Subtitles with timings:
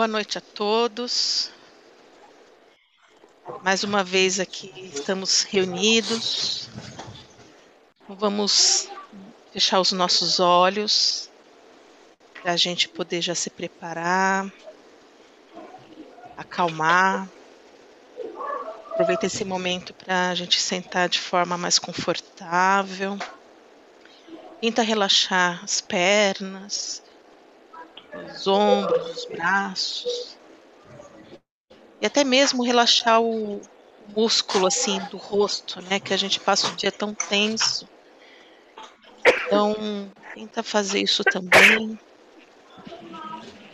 [0.00, 1.50] Boa noite a todos.
[3.62, 6.70] Mais uma vez aqui estamos reunidos.
[8.08, 8.88] Vamos
[9.52, 11.28] fechar os nossos olhos
[12.40, 14.50] para a gente poder já se preparar,
[16.34, 17.28] acalmar.
[18.92, 23.18] Aproveita esse momento para a gente sentar de forma mais confortável.
[24.62, 27.02] Tenta relaxar as pernas,
[28.30, 30.38] os ombros, os braços.
[32.00, 33.60] E até mesmo relaxar o
[34.16, 37.88] músculo assim do rosto, né, que a gente passa o dia tão tenso.
[39.46, 39.74] Então,
[40.34, 41.98] tenta fazer isso também.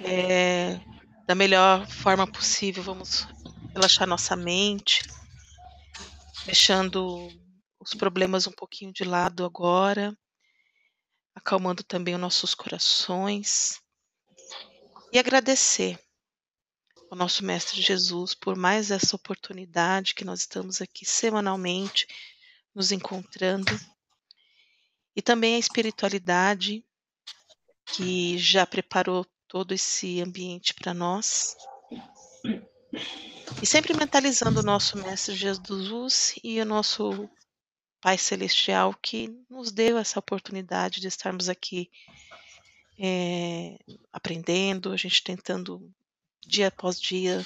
[0.04, 0.78] É,
[1.26, 3.26] da melhor forma possível, vamos
[3.74, 5.02] relaxar nossa mente,
[6.44, 7.28] deixando
[7.80, 10.16] os problemas um pouquinho de lado agora,
[11.34, 13.80] acalmando também os nossos corações
[15.12, 15.98] e agradecer
[17.10, 22.06] ao nosso Mestre Jesus por mais essa oportunidade que nós estamos aqui semanalmente
[22.74, 23.72] nos encontrando
[25.14, 26.84] e também a espiritualidade
[27.86, 31.56] que já preparou todo esse ambiente para nós.
[33.62, 37.30] E sempre mentalizando o nosso Mestre Jesus e o nosso
[38.00, 41.90] Pai Celestial que nos deu essa oportunidade de estarmos aqui
[42.98, 43.78] é,
[44.12, 45.92] aprendendo, a gente tentando
[46.46, 47.44] dia após dia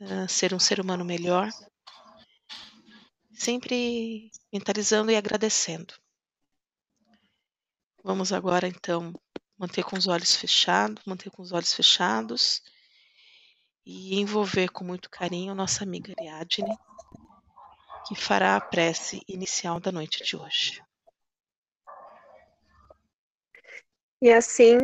[0.00, 1.50] uh, ser um ser humano melhor,
[3.32, 5.94] sempre mentalizando e agradecendo.
[8.02, 9.14] Vamos agora então
[9.58, 12.62] manter com os olhos fechados, manter com os olhos fechados
[13.84, 16.76] e envolver com muito carinho nossa amiga Ariadne,
[18.06, 20.82] que fará a prece inicial da noite de hoje.
[24.22, 24.76] E assim,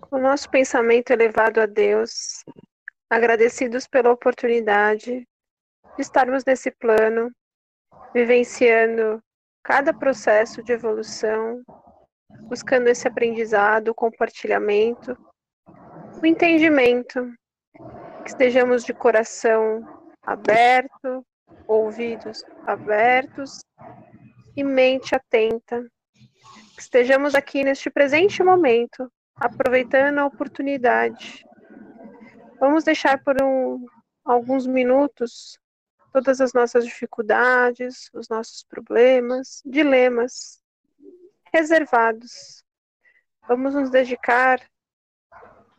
[0.00, 2.44] com o nosso pensamento elevado a Deus,
[3.10, 5.26] agradecidos pela oportunidade
[5.96, 7.32] de estarmos nesse plano,
[8.14, 9.20] vivenciando
[9.64, 11.60] cada processo de evolução,
[12.42, 15.18] buscando esse aprendizado, o compartilhamento,
[16.22, 17.34] o entendimento,
[18.22, 19.82] que estejamos de coração
[20.22, 21.26] aberto,
[21.66, 23.64] ouvidos abertos
[24.56, 25.84] e mente atenta
[26.84, 31.42] estejamos aqui neste presente momento, aproveitando a oportunidade.
[32.60, 33.86] Vamos deixar por um,
[34.22, 35.58] alguns minutos
[36.12, 40.62] todas as nossas dificuldades, os nossos problemas, dilemas
[41.52, 42.62] reservados.
[43.48, 44.60] Vamos nos dedicar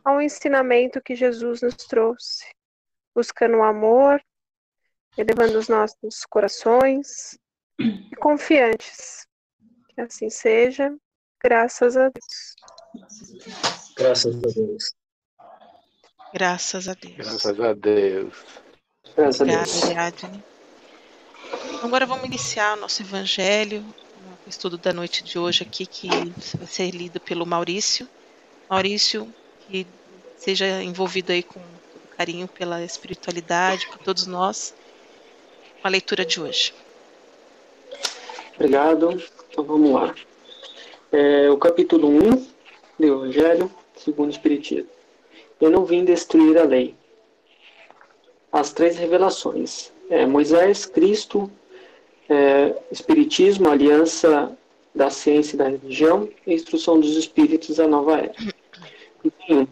[0.04, 2.52] ao ensinamento que Jesus nos trouxe,
[3.14, 4.20] buscando o amor,
[5.16, 7.38] elevando os nossos corações
[7.78, 9.26] e confiantes
[9.96, 10.94] assim seja,
[11.42, 12.54] graças a Deus.
[13.96, 14.94] Graças a Deus.
[16.32, 17.16] Graças a Deus.
[17.16, 18.34] Graças a Deus.
[19.16, 19.84] Graças a Obrigada, Deus.
[19.84, 20.44] Ariadne.
[21.82, 23.84] Agora vamos iniciar o nosso evangelho,
[24.46, 28.08] o estudo da noite de hoje aqui, que vai ser lido pelo Maurício.
[28.68, 29.86] Maurício, que
[30.36, 31.60] seja envolvido aí com
[32.16, 34.74] carinho pela espiritualidade, por todos nós,
[35.80, 36.74] com a leitura de hoje.
[38.56, 39.22] Obrigado.
[39.50, 40.14] Então vamos lá.
[41.12, 42.46] É, o capítulo 1
[42.98, 44.88] do Evangelho segundo o Espiritismo.
[45.60, 46.94] Eu não vim destruir a lei.
[48.50, 49.92] As três revelações.
[50.08, 51.50] É, Moisés, Cristo,
[52.30, 54.56] é, Espiritismo, Aliança
[54.94, 58.34] da Ciência e da Religião e Instrução dos Espíritos da Nova Era.
[59.22, 59.68] Item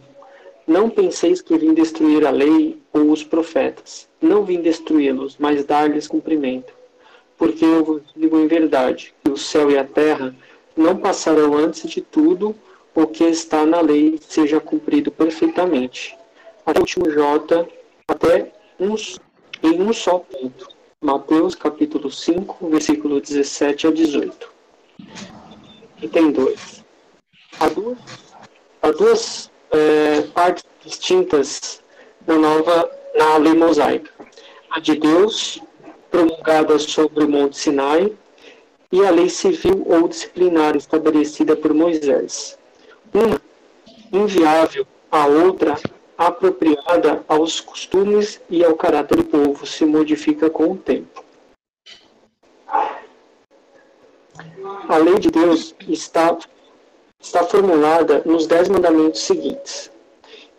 [0.67, 4.07] Não penseis que vim destruir a lei ou os profetas.
[4.21, 6.74] Não vim destruí-los, mas dar-lhes cumprimento
[7.37, 10.35] porque eu digo em verdade que o céu e a terra
[10.75, 12.55] não passarão antes de tudo
[12.93, 16.17] o que está na lei seja cumprido perfeitamente.
[16.65, 17.67] Até o último J,
[18.07, 19.19] até uns,
[19.61, 20.67] em um só ponto.
[21.01, 24.49] Mateus capítulo 5, versículo 17 a 18.
[26.01, 26.83] E tem dois.
[27.59, 27.97] Há duas,
[28.81, 31.83] há duas é, partes distintas
[32.25, 34.11] na nova na lei mosaica.
[34.69, 35.61] A de Deus
[36.15, 38.13] promulgada sobre o Monte Sinai,
[38.89, 42.57] e a lei civil ou disciplinar estabelecida por Moisés.
[43.13, 43.41] Uma
[44.13, 45.77] inviável, a outra
[46.17, 51.21] apropriada aos costumes e ao caráter do povo, se modifica com o tempo.
[54.87, 56.37] A lei de Deus está,
[57.19, 59.91] está formulada nos dez mandamentos seguintes.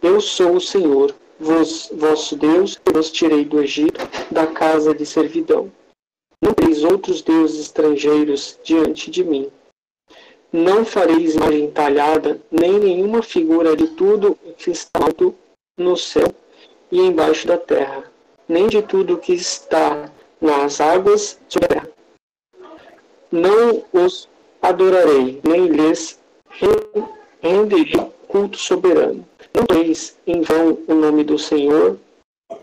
[0.03, 5.05] Eu sou o Senhor, vos, vosso Deus, que vos tirei do Egito, da casa de
[5.06, 5.70] servidão.
[6.43, 9.50] Não tereis outros deuses estrangeiros diante de mim.
[10.52, 15.34] Não fareis imagem talhada, nem nenhuma figura de tudo o que está alto
[15.78, 16.32] no céu
[16.90, 18.05] e embaixo da terra,
[18.49, 21.90] nem de tudo que está nas águas sobre a terra.
[23.31, 24.29] Não os
[24.62, 26.19] adorarei, nem lhes
[27.43, 29.26] renderei culto soberano.
[29.55, 31.99] Não teis em vão o nome do Senhor,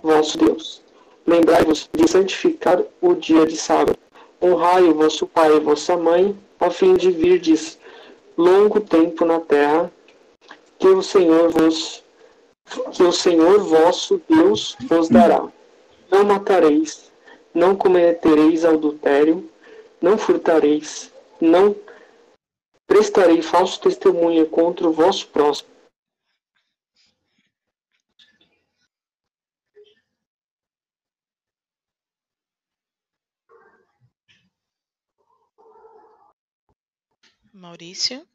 [0.01, 0.82] vosso Deus.
[1.25, 3.97] Lembrai-vos de santificar o dia de sábado.
[4.41, 7.79] Honrai o vosso pai e vossa mãe, a fim de virdes
[8.37, 9.91] longo tempo na terra,
[10.77, 12.03] que o Senhor vos
[12.91, 15.47] que o Senhor vosso Deus vos dará.
[16.09, 17.11] Não matareis,
[17.53, 19.49] não cometereis adultério,
[20.01, 21.75] não furtareis, não
[22.87, 25.72] prestarei falso testemunho contra o vosso próximo.
[37.63, 38.27] Maurício?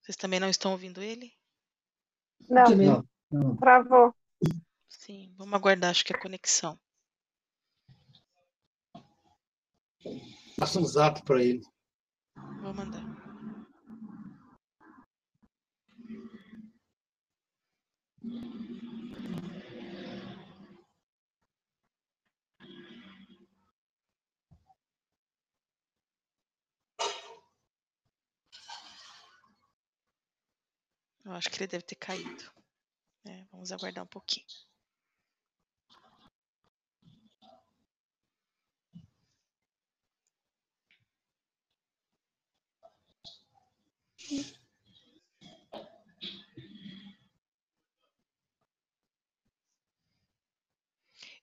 [0.00, 1.36] Vocês também não estão ouvindo ele?
[2.48, 3.56] Não, não, não.
[3.56, 4.14] travou.
[4.88, 6.78] Sim, vamos aguardar, acho que é conexão.
[10.56, 11.66] Passa um zap para ele.
[12.62, 13.02] Vou mandar.
[31.25, 32.52] Eu acho que ele deve ter caído.
[33.24, 34.46] É, vamos aguardar um pouquinho.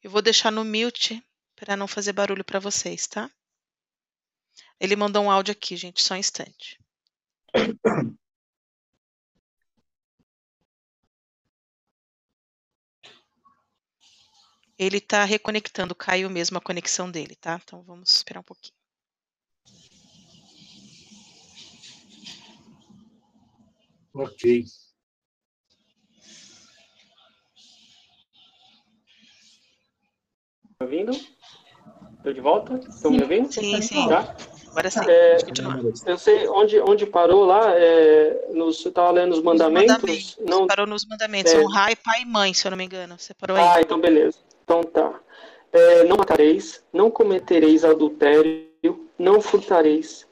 [0.02, 1.24] Eu vou deixar no mute
[1.56, 3.32] para não fazer barulho para vocês, tá?
[4.78, 6.78] Ele mandou um áudio aqui, gente, só um instante.
[14.84, 17.60] Ele está reconectando, caiu mesmo a conexão dele, tá?
[17.64, 18.74] Então vamos esperar um pouquinho.
[24.14, 24.66] Ok.
[30.78, 31.12] Tá ouvindo?
[32.18, 32.76] Estou de volta?
[32.90, 33.52] Estão me ouvindo?
[33.52, 34.08] Sim, sim.
[34.10, 34.36] Tá?
[34.68, 35.00] Agora sim.
[35.08, 35.38] É,
[36.06, 39.96] eu sei onde, onde parou lá, é, nos, você estava lendo os mandamentos?
[39.96, 40.38] Os mandamentos.
[40.46, 40.68] Não...
[40.68, 41.54] Parou nos mandamentos.
[41.54, 41.60] É...
[41.60, 43.18] Honrar pai e mãe, se eu não me engano.
[43.18, 43.64] Você parou aí.
[43.64, 44.38] Ah, então beleza.
[44.74, 45.20] Então tá.
[45.72, 48.68] É, não matareis, não cometereis adultério,
[49.20, 50.26] não furtareis,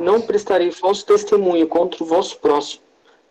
[0.00, 2.82] não prestarei falso testemunho contra o vosso próximo,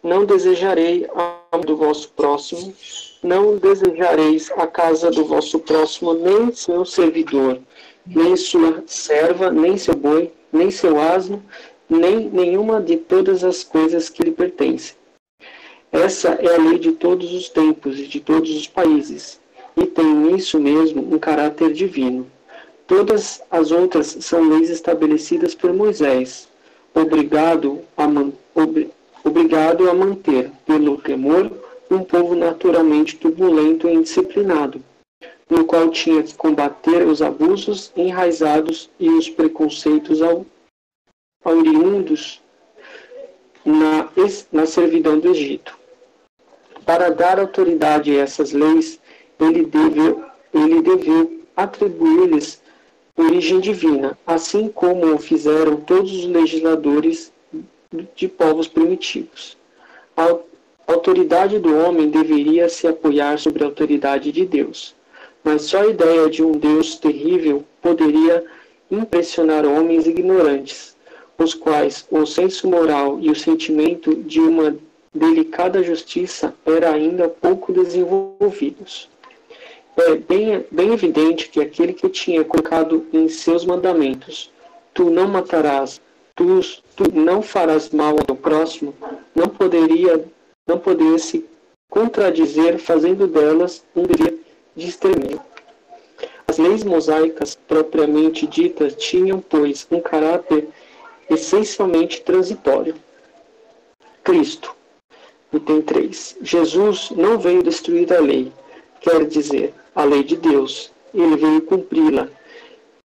[0.02, 2.74] não desejarei a do vosso próximo,
[3.22, 7.60] não desejareis a casa do vosso próximo, nem seu servidor,
[8.06, 11.44] nem sua serva, nem seu boi, nem seu asno,
[11.90, 14.96] nem nenhuma de todas as coisas que lhe pertencem.
[15.92, 19.40] Essa é a lei de todos os tempos e de todos os países,
[19.76, 22.28] e tem nisso mesmo um caráter divino.
[22.86, 26.48] Todas as outras são leis estabelecidas por Moisés,
[26.94, 28.06] obrigado a,
[28.56, 28.90] ob,
[29.24, 31.52] obrigado a manter, pelo temor,
[31.90, 34.84] um povo naturalmente turbulento e indisciplinado,
[35.50, 40.20] no qual tinha que combater os abusos enraizados e os preconceitos
[41.44, 42.42] oriundos
[43.66, 44.10] na,
[44.52, 45.78] na servidão do Egito.
[46.86, 49.00] Para dar autoridade a essas leis,
[49.40, 50.24] ele deveu,
[50.54, 52.62] ele deveu atribuir-lhes
[53.16, 57.32] origem divina, assim como o fizeram todos os legisladores
[58.16, 59.56] de povos primitivos.
[60.18, 60.36] A
[60.88, 64.96] autoridade do homem deveria se apoiar sobre a autoridade de Deus,
[65.44, 68.44] mas só a ideia de um Deus terrível poderia
[68.90, 70.96] impressionar homens ignorantes,
[71.38, 74.76] os quais o senso moral e o sentimento de uma
[75.14, 79.13] delicada justiça eram ainda pouco desenvolvidos
[79.98, 84.52] é bem, bem evidente que aquele que tinha colocado em seus mandamentos,
[84.94, 86.02] tu não matarás,
[86.36, 86.60] tu,
[86.96, 88.94] tu não farás mal ao próximo,
[89.36, 90.26] não poderia,
[90.66, 91.46] não poderia se
[91.90, 94.40] contradizer fazendo delas um dever
[94.76, 95.40] de extermínio.
[96.48, 100.68] As leis mosaicas propriamente ditas tinham, pois, um caráter
[101.30, 102.96] essencialmente transitório.
[104.24, 104.76] Cristo,
[105.54, 106.38] item 3.
[106.42, 108.52] Jesus não veio destruir a lei,
[109.02, 110.92] quer dizer, a lei de Deus.
[111.14, 112.28] Ele veio cumpri-la,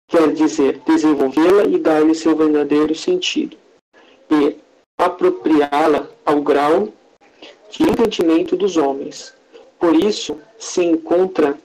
[0.07, 3.57] quer dizer, desenvolvê-la e dar-lhe seu verdadeiro sentido,
[4.29, 4.57] e
[4.97, 6.89] apropriá-la ao grau
[7.69, 9.33] de entendimento dos homens.
[9.79, 11.57] Por isso, se encontra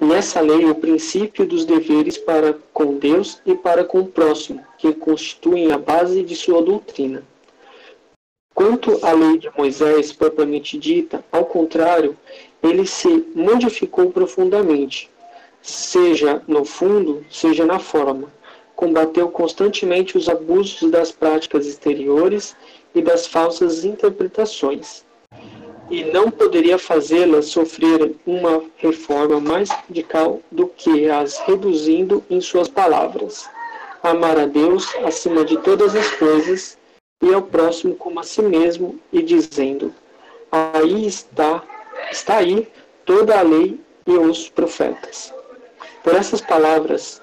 [0.00, 4.92] nessa lei o princípio dos deveres para com Deus e para com o próximo, que
[4.92, 7.22] constituem a base de sua doutrina.
[8.54, 12.16] Quanto à lei de Moisés propriamente dita, ao contrário,
[12.62, 15.10] ele se modificou profundamente,
[15.60, 18.28] seja no fundo, seja na forma.
[18.76, 22.56] Combateu constantemente os abusos das práticas exteriores
[22.94, 25.04] e das falsas interpretações.
[25.90, 32.68] E não poderia fazê-las sofrer uma reforma mais radical do que as reduzindo em suas
[32.68, 33.48] palavras.
[34.02, 36.78] Amar a Deus acima de todas as coisas
[37.22, 39.94] e ao próximo como a si mesmo, e dizendo:
[40.50, 41.62] Aí está,
[42.10, 42.68] está aí
[43.04, 45.32] toda a lei e os profetas.
[46.02, 47.22] Por essas palavras,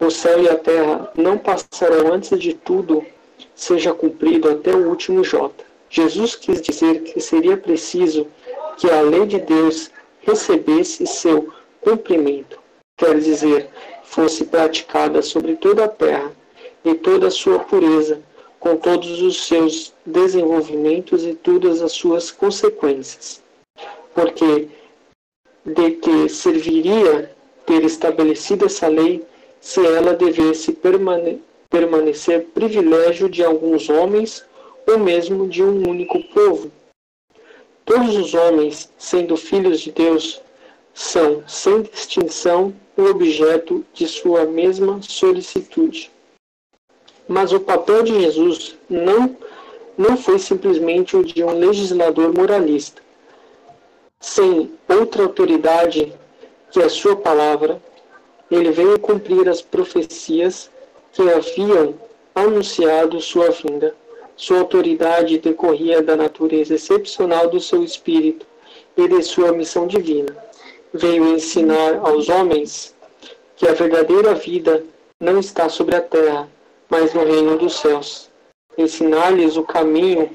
[0.00, 3.04] o céu e a terra não passarão antes de tudo
[3.54, 5.52] seja cumprido até o último J.
[5.88, 8.26] Jesus quis dizer que seria preciso
[8.76, 9.90] que a lei de Deus
[10.22, 12.58] recebesse seu cumprimento,
[12.96, 13.68] quer dizer,
[14.02, 16.32] fosse praticada sobre toda a terra
[16.84, 18.20] e toda a sua pureza,
[18.58, 23.43] com todos os seus desenvolvimentos e todas as suas consequências.
[24.14, 24.68] Porque
[25.64, 27.34] de que serviria
[27.66, 29.24] ter estabelecido essa lei
[29.60, 34.44] se ela devesse permane permanecer privilégio de alguns homens
[34.86, 36.70] ou mesmo de um único povo?
[37.84, 40.40] Todos os homens, sendo filhos de Deus,
[40.94, 46.10] são, sem distinção, o objeto de sua mesma solicitude.
[47.26, 49.36] Mas o papel de Jesus não,
[49.98, 53.02] não foi simplesmente o de um legislador moralista,
[54.24, 56.12] sem outra autoridade
[56.70, 57.80] que a sua palavra,
[58.50, 60.70] ele veio cumprir as profecias
[61.12, 61.94] que haviam
[62.34, 63.94] anunciado sua vinda.
[64.34, 68.46] Sua autoridade decorria da natureza excepcional do seu espírito
[68.96, 70.34] e de sua missão divina.
[70.92, 72.94] Veio ensinar aos homens
[73.56, 74.82] que a verdadeira vida
[75.20, 76.48] não está sobre a terra,
[76.88, 78.30] mas no reino dos céus.
[78.76, 80.30] Ensinar-lhes o caminho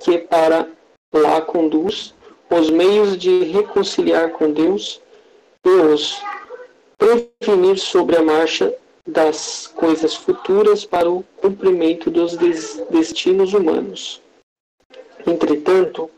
[0.00, 0.66] que para
[1.12, 2.13] lá conduz,
[2.50, 5.00] os meios de reconciliar com Deus
[5.64, 6.22] e os
[6.98, 8.74] prevenir sobre a marcha
[9.06, 12.36] das coisas futuras para o cumprimento dos
[12.90, 14.22] destinos humanos.
[15.26, 16.10] Entretanto,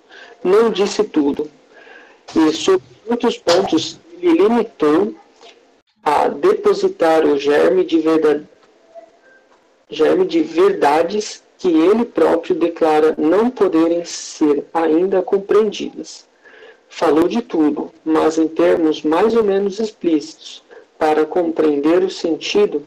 [0.44, 1.50] não disse tudo,
[2.34, 5.14] e sobre muitos pontos ele limitou
[6.04, 8.46] a depositar o germe de verdade
[9.88, 16.26] germe de verdades que ele próprio declara não poderem ser ainda compreendidas.
[16.88, 20.62] Falou de tudo, mas em termos mais ou menos explícitos,
[20.98, 22.82] para compreender o sentido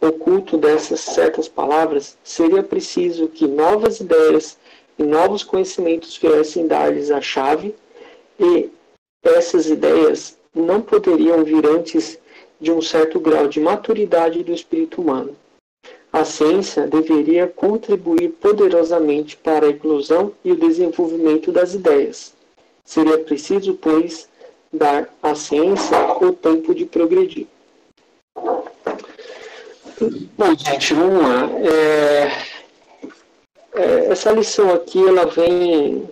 [0.00, 4.58] oculto dessas certas palavras, seria preciso que novas ideias
[4.98, 7.74] e novos conhecimentos viessem dar-lhes a chave,
[8.38, 8.70] e
[9.22, 12.18] essas ideias não poderiam vir antes
[12.60, 15.34] de um certo grau de maturidade do espírito humano.
[16.14, 22.32] A ciência deveria contribuir poderosamente para a inclusão e o desenvolvimento das ideias.
[22.84, 24.28] Seria preciso, pois,
[24.72, 27.48] dar à ciência o tempo de progredir.
[30.38, 31.50] Bom, gente, vamos lá.
[31.68, 32.30] É,
[33.74, 36.08] é, essa lição aqui, ela vem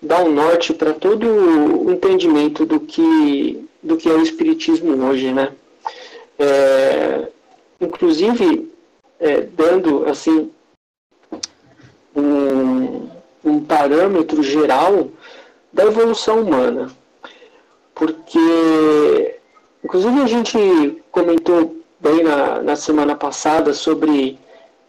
[0.00, 5.32] dar um norte para todo o entendimento do que, do que é o Espiritismo hoje,
[5.32, 5.52] né?
[6.38, 7.26] É,
[7.80, 8.70] inclusive
[9.20, 10.50] é, dando assim
[12.14, 13.08] um,
[13.44, 15.08] um parâmetro geral
[15.72, 16.90] da evolução humana,
[17.94, 19.38] porque
[19.84, 24.38] inclusive a gente comentou bem na, na semana passada sobre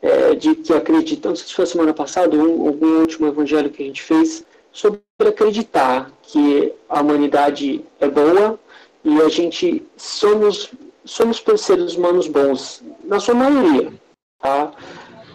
[0.01, 3.83] é, de que acreditam, não sei se foi semana passada ou algum último evangelho que
[3.83, 8.59] a gente fez, sobre acreditar que a humanidade é boa
[9.03, 10.71] e a gente somos
[11.09, 13.91] somos seres humanos bons, na sua maioria.
[14.39, 14.71] Tá?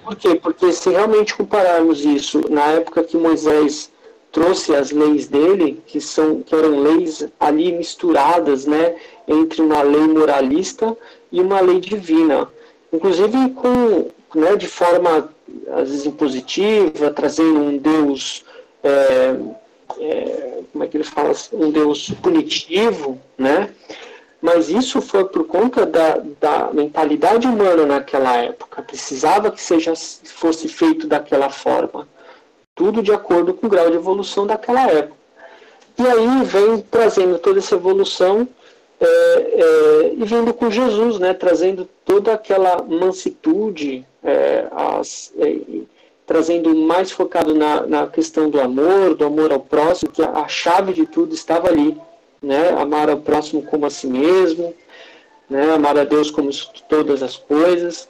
[0.05, 0.35] Por quê?
[0.35, 3.91] Porque se realmente compararmos isso na época que Moisés
[4.31, 8.97] trouxe as leis dele, que, são, que eram leis ali misturadas né,
[9.29, 10.97] entre uma lei moralista
[11.31, 12.49] e uma lei divina,
[12.93, 15.29] inclusive com, né, de forma
[15.73, 18.45] às vezes impositiva, trazendo um Deus,
[18.83, 19.37] é,
[20.01, 23.71] é, como é que ele fala, um Deus punitivo, né?
[24.45, 28.83] Mas isso foi por conta da, da mentalidade humana naquela época.
[28.83, 32.07] Precisava que seja, fosse feito daquela forma.
[32.75, 35.17] Tudo de acordo com o grau de evolução daquela época.
[35.97, 38.47] E aí vem trazendo toda essa evolução
[39.01, 45.57] é, é, e vindo com Jesus, né, trazendo toda aquela mansitude, é, as, é,
[46.27, 50.93] trazendo mais focado na, na questão do amor, do amor ao próximo, que a chave
[50.93, 51.99] de tudo estava ali
[52.45, 52.71] né?
[52.71, 54.75] Amar ao próximo como a si mesmo,
[55.49, 55.73] né?
[55.73, 56.51] Amar a Deus como
[56.89, 58.09] todas as coisas.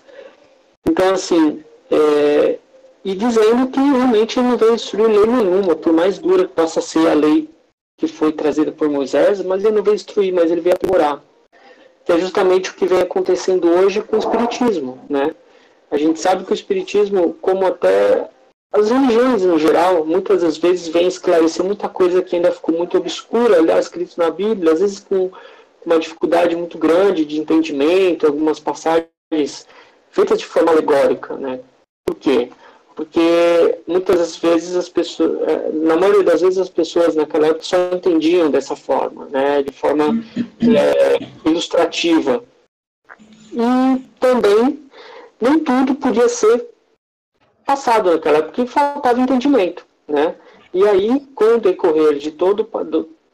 [0.87, 2.59] Então, assim, é,
[3.05, 7.09] e dizendo que realmente não veio destruir lei nenhuma, por mais dura que possa ser
[7.09, 7.49] a lei
[7.97, 11.23] que foi trazida por Moisés, mas ele não veio destruir, mas ele veio aprimorar.
[12.05, 15.35] Que é justamente o que vem acontecendo hoje com o Espiritismo, né?
[15.91, 18.29] A gente sabe que o Espiritismo, como até
[18.75, 22.99] as religiões no geral, muitas das vezes vem esclarecer muita coisa que ainda ficou muito
[22.99, 25.31] obscura, aliás, escrito na Bíblia, às vezes com
[25.87, 29.69] uma dificuldade muito grande de entendimento, algumas passagens
[30.11, 31.61] feitas de forma alegórica, né?
[32.05, 32.51] Por quê?
[32.97, 37.63] Porque muitas das vezes as pessoas, é, na maioria das vezes as pessoas naquela época
[37.63, 39.63] só entendiam dessa forma, né?
[39.63, 42.43] De forma é, ilustrativa.
[43.53, 44.85] E também
[45.41, 46.74] nem tudo podia ser
[47.65, 50.35] passado naquela época, porque faltava entendimento, né?
[50.73, 52.69] E aí, com o decorrer de todo,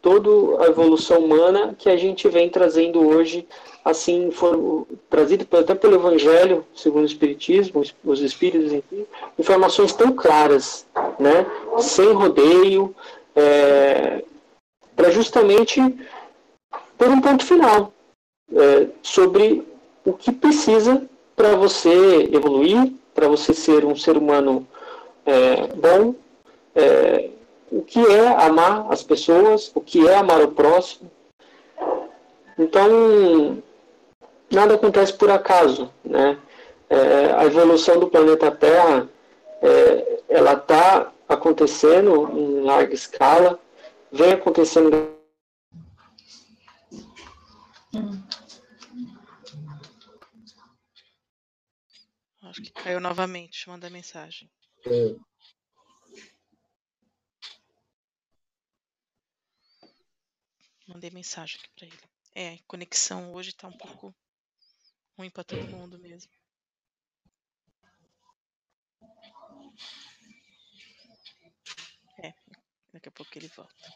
[0.02, 3.46] toda a evolução humana que a gente vem trazendo hoje,
[3.84, 9.06] assim, for, trazido até pelo Evangelho, segundo o Espiritismo, os Espíritos, enfim,
[9.38, 10.86] informações tão claras,
[11.18, 11.46] né,
[11.78, 12.94] sem rodeio,
[13.34, 14.22] é,
[14.94, 15.80] para justamente
[16.98, 17.92] por um ponto final
[18.54, 19.66] é, sobre
[20.04, 24.66] o que precisa para você evoluir, para você ser um ser humano
[25.26, 26.14] é, bom,
[26.74, 27.30] é,
[27.70, 31.10] o que é amar as pessoas, o que é amar o próximo.
[32.58, 33.62] Então,
[34.50, 36.38] nada acontece por acaso, né?
[36.88, 39.08] É, a evolução do planeta Terra,
[39.62, 43.58] é, ela está acontecendo em larga escala,
[44.10, 45.10] vem acontecendo.
[52.50, 54.50] Acho que caiu novamente, manda mensagem.
[54.84, 55.14] É.
[60.88, 62.00] Mandei mensagem aqui pra ele.
[62.34, 64.12] É, a conexão hoje tá um pouco
[65.16, 66.32] ruim pra todo mundo mesmo.
[72.24, 72.34] É,
[72.92, 73.94] daqui a pouco ele volta.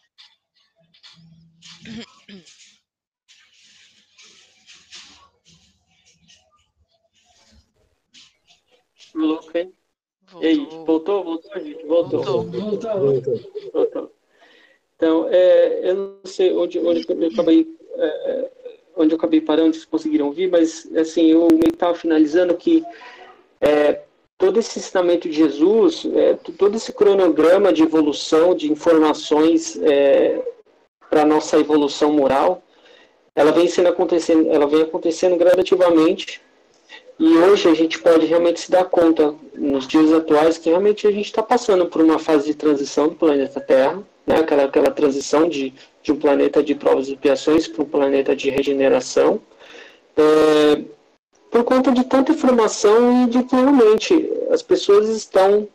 [9.14, 9.72] Louco, hein?
[10.40, 11.22] E aí, voltou?
[11.22, 11.86] Voltou, gente?
[11.86, 12.24] Voltou.
[12.24, 13.00] Voltou.
[13.00, 13.40] Voltou.
[13.72, 14.12] Voltou.
[14.96, 18.50] Então, é, eu não sei onde, onde eu acabei é,
[18.96, 22.84] onde eu acabei parando, vocês conseguiram ouvir, mas assim, eu estava finalizando que
[23.60, 24.02] é,
[24.38, 30.42] todo esse ensinamento de Jesus, é, todo esse cronograma de evolução, de informações é,
[31.10, 32.62] para a nossa evolução moral,
[33.34, 36.40] ela vem sendo acontecendo, ela vem acontecendo gradativamente
[37.18, 41.12] e hoje a gente pode realmente se dar conta, nos dias atuais, que realmente a
[41.12, 44.36] gente está passando por uma fase de transição do planeta Terra, né?
[44.40, 45.72] aquela, aquela transição de,
[46.02, 49.40] de um planeta de provas e expiações para um planeta de regeneração,
[50.16, 50.82] é,
[51.50, 55.68] por conta de tanta informação e de que realmente as pessoas estão,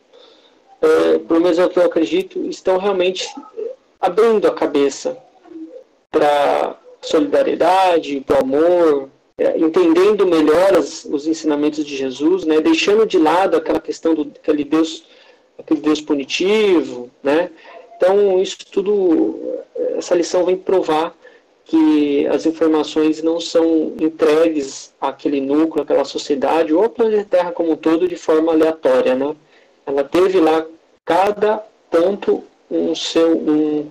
[0.81, 3.33] é, pelo menos é o que eu acredito, estão realmente
[3.99, 5.17] abrindo a cabeça
[6.11, 9.09] para solidariedade, para o amor,
[9.57, 14.63] entendendo melhor as, os ensinamentos de Jesus, né, deixando de lado aquela questão do aquele
[14.63, 15.03] Deus,
[15.57, 17.49] aquele Deus punitivo, né?
[17.95, 19.37] Então isso tudo,
[19.97, 21.15] essa lição vem provar
[21.65, 27.73] que as informações não são entregues àquele núcleo, àquela sociedade ou ao planeta Terra como
[27.73, 29.35] um todo de forma aleatória, né?
[29.85, 30.65] Ela teve lá
[31.05, 33.87] cada ponto um seu um,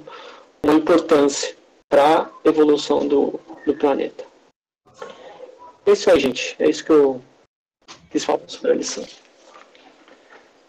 [0.63, 1.57] uma importância
[1.89, 4.28] para a evolução do, do planeta.
[5.89, 6.55] É isso aí, gente.
[6.59, 7.25] É isso que eu
[8.11, 9.09] quis falar sobre a lição.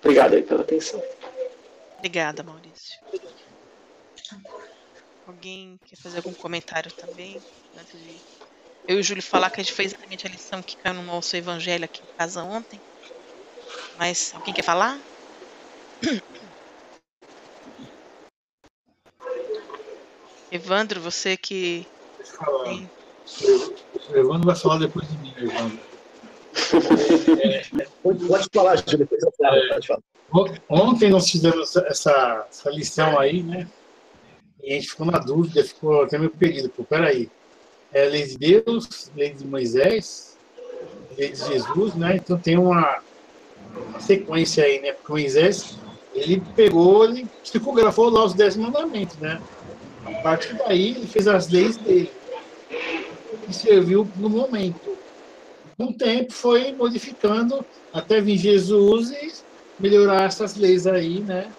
[0.02, 1.04] Obrigado aí pela atenção.
[1.98, 2.98] Obrigada, Maurício.
[5.28, 7.42] Alguém quer fazer algum comentário também?
[7.78, 8.16] Antes de
[8.88, 11.04] eu e o Júlio falar que a gente fez exatamente a lição que caiu no
[11.04, 12.80] nosso evangelho aqui em casa ontem.
[13.98, 14.98] Mas alguém quer falar?
[20.50, 21.86] Evandro, você que
[22.64, 22.90] tem
[24.10, 25.80] O Evandro vai falar depois de mim, Evandro.
[28.04, 29.70] Pode, pode falar, Júlio, depois eu falo.
[29.70, 30.02] Pode falar.
[30.32, 33.68] On- Ontem nós fizemos essa, essa lição aí, né?
[34.64, 36.70] E a gente ficou na dúvida, ficou até meio perdido.
[36.70, 37.30] Pô, peraí.
[37.94, 40.38] É lei de Deus, lei de Moisés,
[41.18, 42.18] lei de Jesus, né?
[42.18, 43.00] Então tem uma,
[43.90, 44.92] uma sequência aí, né?
[44.92, 45.76] Porque Moisés,
[46.14, 49.42] ele pegou, ele psicografou lá os dez mandamentos, né?
[50.06, 52.12] A partir daí, ele fez as leis dele.
[53.50, 54.98] E serviu no momento.
[55.76, 59.32] Com o tempo, foi modificando até vir Jesus e
[59.80, 61.52] melhorar essas leis aí, né?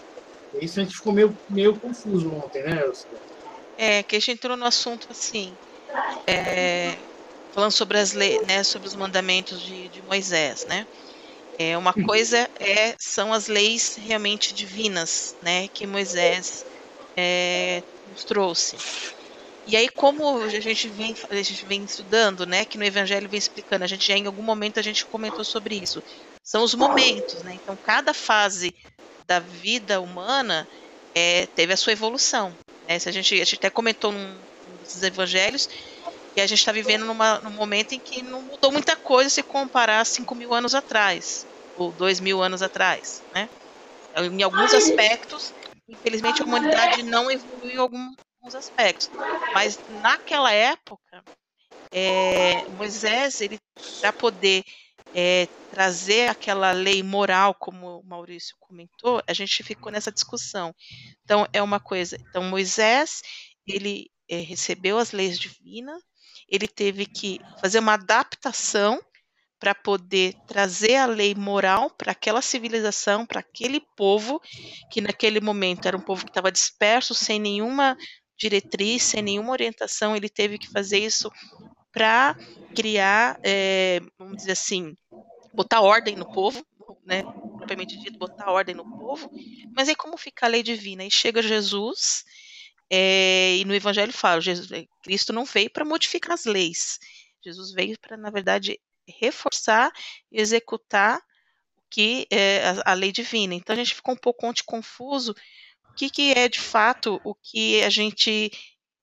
[0.61, 3.09] Isso a gente ficou meio, meio confuso ontem, né, Elcio?
[3.77, 5.57] É, que a gente entrou no assunto assim,
[6.27, 6.97] é,
[7.53, 10.87] falando sobre as leis, né, sobre os mandamentos de, de Moisés, né?
[11.59, 16.65] É, uma coisa é, são as leis realmente divinas, né, que Moisés
[17.17, 18.77] é, nos trouxe.
[19.71, 23.39] E aí, como a gente vem, a gente vem estudando, né, que no Evangelho vem
[23.39, 26.03] explicando, a gente já em algum momento a gente comentou sobre isso.
[26.43, 27.55] São os momentos, né?
[27.55, 28.75] Então, cada fase
[29.29, 30.67] da vida humana
[31.15, 32.53] é, teve a sua evolução.
[32.89, 32.99] Né?
[32.99, 35.69] Se a, gente, a gente até comentou num, num dos Evangelhos
[36.35, 39.41] que a gente está vivendo numa, num momento em que não mudou muita coisa se
[39.41, 43.49] comparar a 5 mil anos atrás, ou 2 mil anos atrás, né?
[44.17, 45.55] Em alguns aspectos,
[45.89, 49.11] infelizmente, a humanidade não evoluiu em algum, alguns aspectos.
[49.53, 51.23] Mas naquela época,
[51.93, 53.39] é, Moisés,
[54.01, 54.65] para poder
[55.15, 60.75] é, trazer aquela lei moral, como o Maurício comentou, a gente ficou nessa discussão.
[61.25, 62.17] Então é uma coisa.
[62.29, 63.23] Então Moisés
[63.67, 66.03] ele é, recebeu as leis divinas,
[66.49, 69.01] ele teve que fazer uma adaptação
[69.59, 74.41] para poder trazer a lei moral para aquela civilização, para aquele povo
[74.91, 77.95] que naquele momento era um povo que estava disperso, sem nenhuma
[78.41, 81.31] diretriz, sem nenhuma orientação, ele teve que fazer isso
[81.93, 82.35] para
[82.75, 84.97] criar, é, vamos dizer assim,
[85.53, 86.65] botar ordem no povo,
[87.05, 87.23] né?
[87.59, 89.31] Propriamente dito, botar ordem no povo.
[89.77, 91.03] Mas aí como fica a lei divina?
[91.03, 92.25] Aí chega Jesus,
[92.91, 96.99] é, e no Evangelho fala, Jesus, é, Cristo não veio para modificar as leis.
[97.45, 99.93] Jesus veio para, na verdade, reforçar
[100.33, 101.21] e executar
[101.91, 103.55] que é a, a, lei divina.
[103.55, 105.35] Então a gente ficou um pouco confuso
[105.91, 108.51] o que, que é de fato o que a gente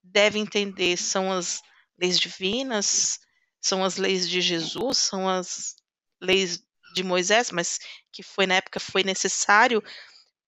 [0.04, 0.98] deve entender?
[0.98, 1.62] São as
[1.98, 3.20] leis divinas,
[3.60, 5.76] são as leis de Jesus, são as
[6.22, 7.80] leis de Moisés, mas
[8.12, 9.84] que foi na época foi necessário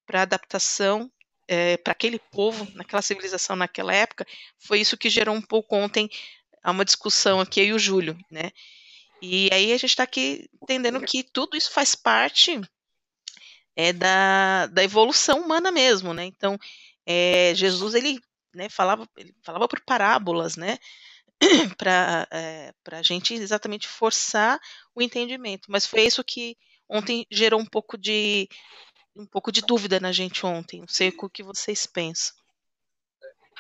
[0.06, 1.12] para adaptação
[1.48, 4.26] é, para aquele povo, naquela civilização naquela época,
[4.60, 6.08] foi isso que gerou um pouco ontem
[6.64, 8.52] uma discussão aqui eu e o Júlio, né?
[9.22, 12.62] E aí a gente está aqui entendendo que tudo isso faz parte
[13.80, 16.26] é da, da evolução humana mesmo, né?
[16.26, 16.60] Então,
[17.06, 18.20] é, Jesus ele,
[18.54, 20.78] né, falava ele falava por parábolas, né?
[21.78, 24.60] para é, a gente exatamente forçar
[24.94, 25.72] o entendimento.
[25.72, 26.58] Mas foi isso que
[26.90, 28.50] ontem gerou um pouco de
[29.16, 30.82] um pouco de dúvida na gente ontem.
[30.82, 32.36] Não sei o que vocês pensam.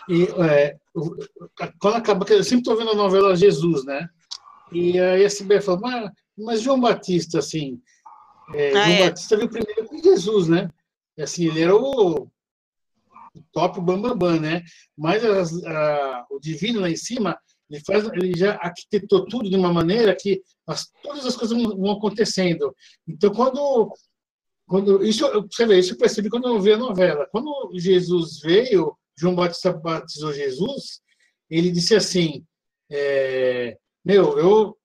[0.09, 0.77] E é,
[1.79, 4.09] quando acaba, eu sempre estou vendo a novela Jesus, né?
[4.69, 7.81] E aí a CBF falou, mas, mas João Batista, assim,
[8.53, 9.09] é, ah, João é.
[9.09, 10.69] Batista veio primeiro com Jesus, né?
[11.19, 14.63] Assim, ele era o, o top bambambam, bam, bam, né?
[14.97, 15.23] Mas
[15.65, 17.37] a, o divino lá em cima,
[17.69, 21.91] ele, faz, ele já arquitetou tudo de uma maneira que as, todas as coisas vão
[21.91, 22.75] acontecendo.
[23.07, 23.93] Então, quando
[24.67, 28.95] quando isso você vê isso eu percebi quando eu vi a novela quando Jesus veio
[29.17, 31.01] João Batista batizou Jesus
[31.49, 32.45] ele disse assim
[32.87, 34.77] é, meu eu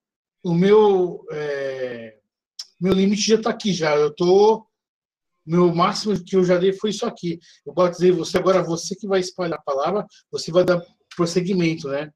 [0.42, 2.16] o meu é,
[2.80, 3.94] meu limite já está aqui já.
[3.96, 4.66] Eu tô
[5.46, 7.38] meu máximo que eu já dei foi isso aqui.
[7.66, 10.82] Eu batizei você agora você que vai espalhar a palavra, você vai dar
[11.16, 12.10] prosseguimento, né?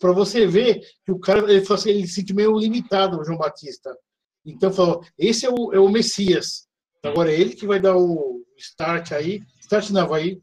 [0.00, 3.38] Para você ver que o cara ele assim, ele se sente meio limitado, o João
[3.38, 3.96] Batista.
[4.44, 6.66] Então falou, esse é o, é o Messias.
[7.02, 10.38] Agora é ele que vai dar o start aí, start não vai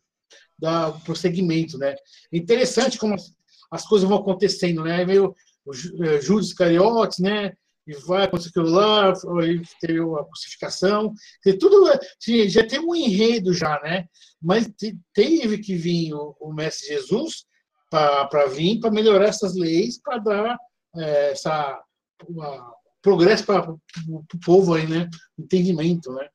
[0.57, 1.95] dar o prosseguimento, né?
[2.31, 3.33] Interessante como as,
[3.71, 5.01] as coisas vão acontecendo, né?
[5.01, 5.71] É meio o
[6.05, 7.53] é, Judas Iscariotes, né?
[7.87, 11.13] E vai aquilo lá, aí teve a crucificação,
[11.59, 14.05] tudo assim, já tem um enredo já, né?
[14.41, 14.69] Mas
[15.13, 17.45] teve que vir o, o Mestre Jesus
[17.89, 20.57] para vir, para melhorar essas leis, para dar
[20.95, 21.81] é, essa
[22.27, 25.09] uma, progresso para o povo aí, né?
[25.37, 26.29] Entendimento, né?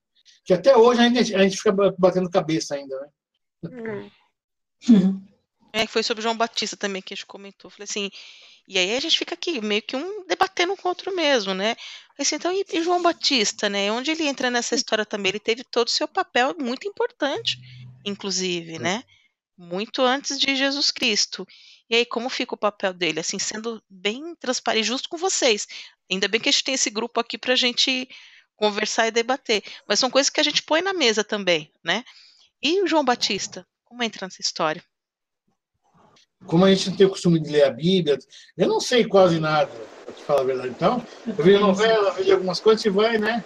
[0.44, 4.10] Que até hoje a gente, a gente fica batendo cabeça ainda, né?
[4.88, 5.26] Uhum.
[5.72, 7.70] É, foi sobre João Batista também que a gente comentou.
[7.70, 8.10] Falei assim,
[8.68, 11.76] e aí a gente fica aqui, meio que um debatendo com o outro mesmo, né?
[12.18, 13.92] Assim, então, e, e, João Batista, né?
[13.92, 15.30] Onde ele entra nessa história também?
[15.30, 17.58] Ele teve todo o seu papel muito importante,
[18.04, 19.04] inclusive, né?
[19.56, 21.46] Muito antes de Jesus Cristo.
[21.88, 23.20] E aí, como fica o papel dele?
[23.20, 25.68] Assim, sendo bem transparente, justo com vocês.
[26.10, 28.08] Ainda bem que a gente tem esse grupo aqui para a gente
[28.56, 29.62] conversar e debater.
[29.86, 32.04] Mas são coisas que a gente põe na mesa também, né?
[32.60, 33.66] E o João Batista?
[33.84, 34.82] Como entra nessa história?
[36.44, 38.18] Como a gente não tem o costume de ler a Bíblia,
[38.56, 39.70] eu não sei quase nada,
[40.04, 40.68] para te falar a verdade.
[40.68, 43.44] Então, eu vejo novela, vejo algumas coisas e vai, né?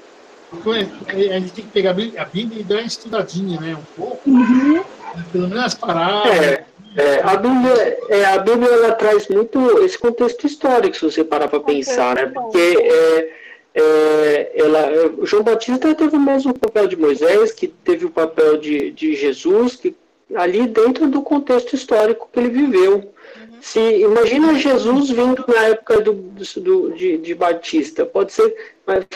[1.08, 3.76] A gente tem que pegar a Bíblia e dar uma estudadinha, né?
[3.76, 4.28] Um pouco.
[4.28, 4.82] Uhum.
[5.30, 6.36] Pelo menos as palavras.
[6.36, 6.64] É,
[6.96, 11.46] é, a Bíblia, é, a Bíblia ela traz muito esse contexto histórico, se você parar
[11.46, 12.26] para pensar, né?
[12.26, 13.30] Porque é,
[13.74, 14.88] é, ela,
[15.22, 19.76] João Batista teve o mesmo papel de Moisés, que teve o papel de, de Jesus,
[19.76, 19.94] que
[20.34, 22.94] ali dentro do contexto histórico que ele viveu.
[22.94, 23.58] Uhum.
[23.60, 28.54] Se imagina Jesus vindo na época do, do de, de, Batista, pode ser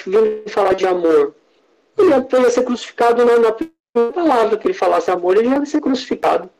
[0.06, 1.34] vindo falar de amor.
[1.98, 6.50] ele ia ser crucificado na, na palavra que ele falasse amor, ele ia ser crucificado.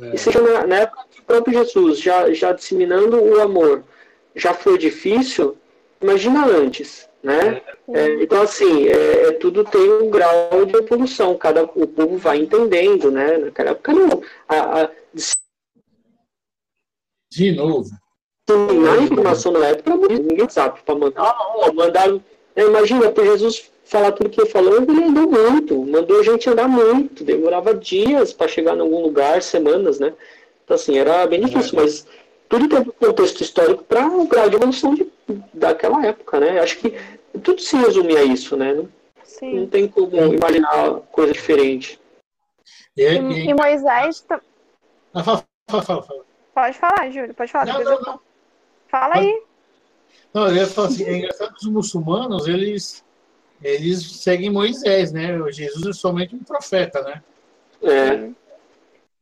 [0.00, 0.14] É.
[0.14, 3.84] E seja na, na época que o próprio Jesus, já, já disseminando o amor,
[4.34, 5.56] já foi difícil,
[6.00, 7.62] imagina antes, né?
[7.88, 12.18] É, é então, assim, é, é, tudo tem um grau de evolução, cada, o povo
[12.18, 13.38] vai entendendo, né?
[13.38, 14.22] Naquela época não.
[14.46, 14.90] A, a,
[17.32, 17.88] de novo.
[18.48, 21.34] Sim, na informação na época, ninguém sabe para mandar.
[21.56, 22.22] Oh, mandaram,
[22.54, 26.48] é, imagina, para Jesus falar tudo que ele falou, ele andou muito, mandou a gente
[26.48, 30.12] andar muito, demorava dias para chegar em algum lugar, semanas, né?
[30.62, 31.82] Então, assim, era bem difícil, é.
[31.82, 32.06] mas
[32.48, 35.06] tudo tem um contexto histórico para o grau de evolução de,
[35.52, 36.60] daquela época, né?
[36.60, 36.90] Acho que
[37.42, 38.74] tudo se resume a isso, né?
[38.74, 38.88] Não,
[39.24, 39.60] Sim.
[39.60, 42.00] não tem como imaginar coisa diferente.
[42.96, 44.24] E, e, e Moisés.
[45.12, 46.24] Ah, fala, fala, fala, fala.
[46.54, 47.66] Pode falar, Júlio, pode falar.
[47.66, 48.20] Não, não, não.
[48.88, 49.42] Fala aí.
[50.32, 53.04] Não, eu ia falar assim, é engraçado que os muçulmanos, eles
[53.62, 55.38] eles seguem Moisés, né?
[55.50, 57.22] Jesus é somente um profeta, né?
[57.82, 58.30] É.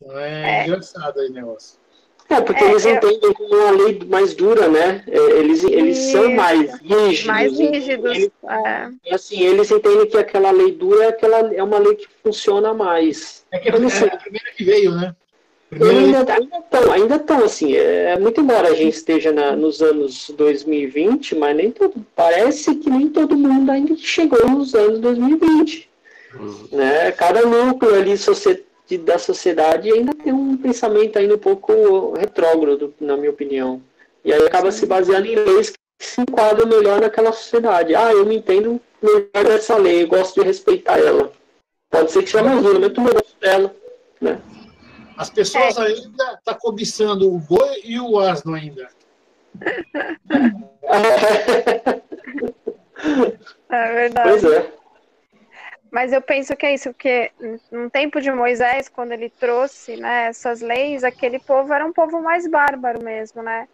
[0.01, 0.67] Então é, é.
[0.67, 1.79] engraçado aí o negócio.
[2.29, 2.95] É, porque é, eles eu...
[2.95, 5.05] entendem como uma lei mais dura, né?
[5.07, 7.25] É, eles, eles são mais rígidos.
[7.25, 8.17] Mais rígidos.
[8.17, 9.15] Eles, é.
[9.15, 13.45] Assim, eles entendem que aquela lei dura é, aquela, é uma lei que funciona mais.
[13.51, 15.15] É, que é, é a primeira que veio, né?
[15.81, 21.35] Ainda estão, ainda estão, assim, é, muito embora a gente esteja na, nos anos 2020,
[21.37, 25.89] mas nem todo, parece que nem todo mundo ainda chegou nos anos 2020.
[26.35, 26.69] Uhum.
[26.73, 27.11] Né?
[27.13, 28.19] Cada núcleo ali
[28.99, 33.83] da sociedade ainda tem um pensamento ainda um pouco retrógrado, na minha opinião.
[34.25, 34.81] E aí acaba Sim.
[34.81, 37.95] se baseando em leis que se enquadram melhor naquela sociedade.
[37.95, 41.33] Ah, eu me entendo melhor dessa lei, eu gosto de respeitar ela.
[41.91, 43.75] Pode ser que seja mais dura, mas eu gosto dela.
[44.21, 44.41] Né?
[45.17, 45.83] As pessoas é.
[45.83, 48.89] ainda estão tá cobiçando o boi e o asno ainda.
[53.69, 54.29] É verdade.
[54.29, 54.73] Pois é.
[55.93, 57.31] Mas eu penso que é isso, porque
[57.71, 62.23] no tempo de Moisés, quando ele trouxe né, essas leis, aquele povo era um povo
[62.23, 63.69] mais bárbaro mesmo, né?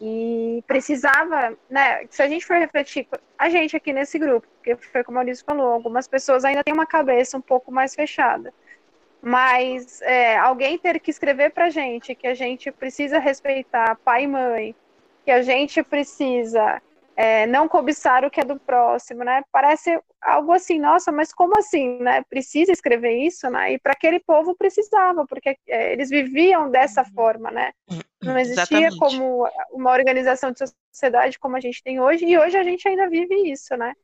[0.00, 2.04] E precisava, né?
[2.10, 3.06] Se a gente for refletir,
[3.38, 6.74] a gente aqui nesse grupo, porque foi como a Maurício falou, algumas pessoas ainda têm
[6.74, 8.52] uma cabeça um pouco mais fechada.
[9.22, 14.26] Mas é, alguém ter que escrever para gente que a gente precisa respeitar pai e
[14.26, 14.74] mãe,
[15.24, 16.82] que a gente precisa
[17.14, 19.42] é, não cobiçar o que é do próximo, né?
[19.52, 22.22] Parece algo assim, nossa, mas como assim, né?
[22.28, 23.74] Precisa escrever isso, né?
[23.74, 27.72] E para aquele povo precisava, porque é, eles viviam dessa forma, né?
[28.22, 28.98] Não existia Exatamente.
[28.98, 30.60] como uma organização de
[30.92, 33.94] sociedade como a gente tem hoje, e hoje a gente ainda vive isso, né?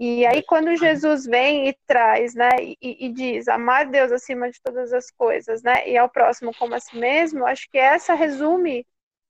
[0.00, 4.60] E aí, quando Jesus vem e traz, né, e, e, diz amar Deus acima de
[4.62, 8.86] todas as coisas, né, e ao próximo como a si mesmo, acho que essa resume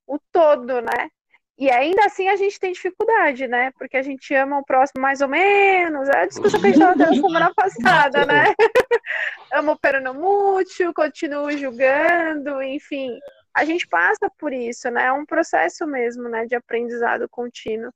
[0.06, 1.10] o todo, né?
[1.58, 3.72] E ainda assim a gente tem dificuldade, né?
[3.72, 6.08] Porque a gente ama o próximo mais ou menos.
[6.08, 8.54] É a discussão que a gente estava semana passada, né?
[9.52, 13.18] Amo o peronomútil, continuo julgando, enfim.
[13.52, 15.06] A gente passa por isso, né?
[15.06, 16.46] É um processo mesmo, né?
[16.46, 17.92] De aprendizado contínuo.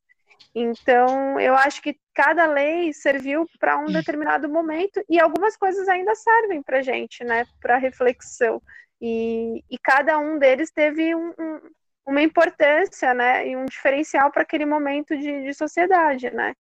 [0.55, 6.14] Então, eu acho que cada lei serviu para um determinado momento e algumas coisas ainda
[6.14, 8.61] servem para gente, né, para reflexão.
[9.01, 11.61] E, e, cada um deles teve um, um,
[12.06, 16.54] uma importância, né, e um diferencial para aquele momento de, de, sociedade, né.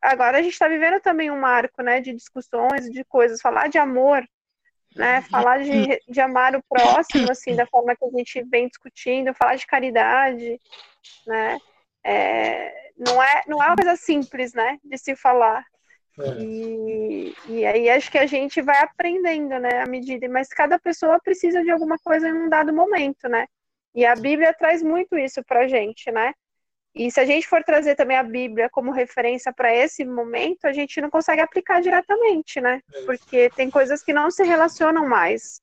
[0.00, 3.78] Agora a gente está vivendo também um marco, né, de discussões, de coisas, falar de
[3.78, 4.26] amor,
[4.94, 9.34] né, falar de, de amar o próximo, assim, da forma que a gente vem discutindo,
[9.34, 10.60] falar de caridade,
[11.26, 11.58] né,
[12.04, 15.64] é, não, é, não é uma coisa simples, né, de se falar.
[16.18, 16.42] É.
[16.42, 21.20] E, e aí acho que a gente vai aprendendo, né, à medida, mas cada pessoa
[21.20, 23.46] precisa de alguma coisa em um dado momento, né?
[23.94, 26.32] E a Bíblia traz muito isso pra gente, né?
[26.94, 30.72] E se a gente for trazer também a Bíblia como referência para esse momento, a
[30.72, 32.82] gente não consegue aplicar diretamente, né?
[32.92, 33.02] É.
[33.02, 35.60] Porque tem coisas que não se relacionam mais.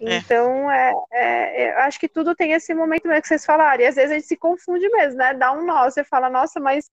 [0.00, 0.16] É.
[0.16, 3.82] Então, é, é, é, acho que tudo tem esse momento mesmo que vocês falaram.
[3.82, 5.34] E às vezes a gente se confunde mesmo, né?
[5.34, 5.84] Dá um nó.
[5.84, 6.88] Você fala, nossa, mas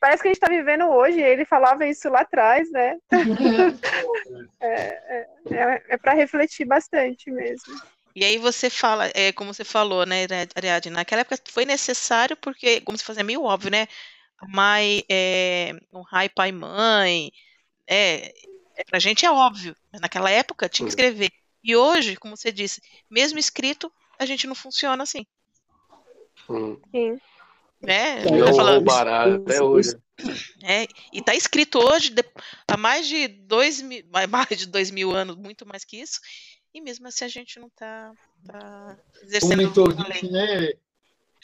[0.00, 1.20] parece que a gente está vivendo hoje.
[1.20, 2.96] Ele falava isso lá atrás, né?
[4.60, 7.74] é, é para refletir bastante mesmo.
[8.16, 12.80] E aí você fala, é, como você falou, né, Ariadne, naquela época foi necessário porque,
[12.80, 13.86] como se fazia meio óbvio, né?
[14.48, 17.30] Mãe, é, um pai, pai, mãe,
[17.86, 18.32] é,
[18.86, 21.30] pra gente é óbvio, mas naquela época tinha que escrever.
[21.62, 25.26] E hoje, como você disse, mesmo escrito, a gente não funciona assim.
[26.48, 26.80] Hum.
[26.90, 27.20] Sim.
[27.82, 28.22] Né?
[28.22, 29.94] É, falando, barato até hoje.
[30.62, 32.14] É, e está escrito hoje
[32.66, 36.18] há mais de dois mil, mais de dois mil anos, muito mais que isso,
[36.76, 38.12] e mesmo assim a gente não está
[38.46, 40.72] tá exercendo Como disse, né?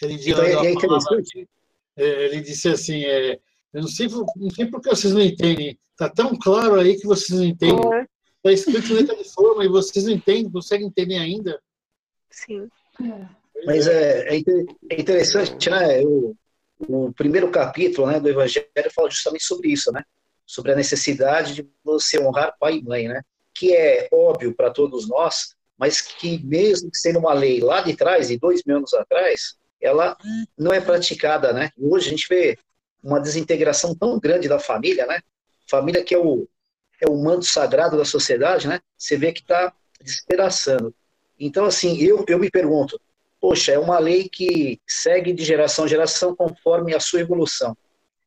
[0.02, 0.52] Ele, então, é,
[1.96, 3.40] é ele disse assim, é,
[3.72, 5.78] Eu não sei, não sei por que vocês não entendem.
[5.92, 8.06] Está tão claro aí que vocês não entendem.
[8.36, 11.58] Está escrito em letra de forma e vocês não entendem, conseguem entender ainda.
[12.30, 12.68] Sim.
[13.64, 14.42] Mas é, é,
[14.90, 16.02] é interessante, né?
[16.02, 16.36] O,
[16.80, 20.04] o primeiro capítulo né, do Evangelho fala justamente sobre isso, né?
[20.44, 23.22] Sobre a necessidade de você honrar pai e mãe, né?
[23.62, 28.26] Que é óbvio para todos nós, mas que mesmo sendo uma lei lá de trás,
[28.26, 30.18] de dois mil anos atrás, ela
[30.58, 31.70] não é praticada, né?
[31.78, 32.58] Hoje a gente vê
[33.00, 35.20] uma desintegração tão grande da família, né?
[35.70, 36.48] Família que é o,
[37.00, 38.80] é o manto sagrado da sociedade, né?
[38.98, 40.92] Você vê que está despedaçando.
[41.38, 43.00] Então, assim, eu, eu me pergunto,
[43.40, 47.76] poxa, é uma lei que segue de geração em geração conforme a sua evolução.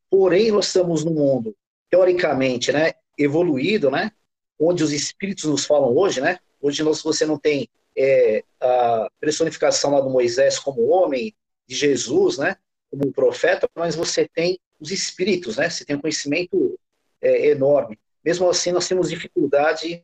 [0.09, 1.53] Porém, nós estamos num mundo,
[1.89, 4.13] teoricamente, né, evoluído, né?
[4.59, 6.39] Onde os espíritos nos falam hoje, né?
[6.61, 11.33] Hoje nós, você não tem é, a personificação lá do Moisés como homem,
[11.67, 12.55] de Jesus, né?
[12.89, 15.69] Como um profeta, mas você tem os espíritos, né?
[15.69, 16.79] Você tem um conhecimento
[17.21, 17.99] é, enorme.
[18.23, 20.03] Mesmo assim, nós temos dificuldade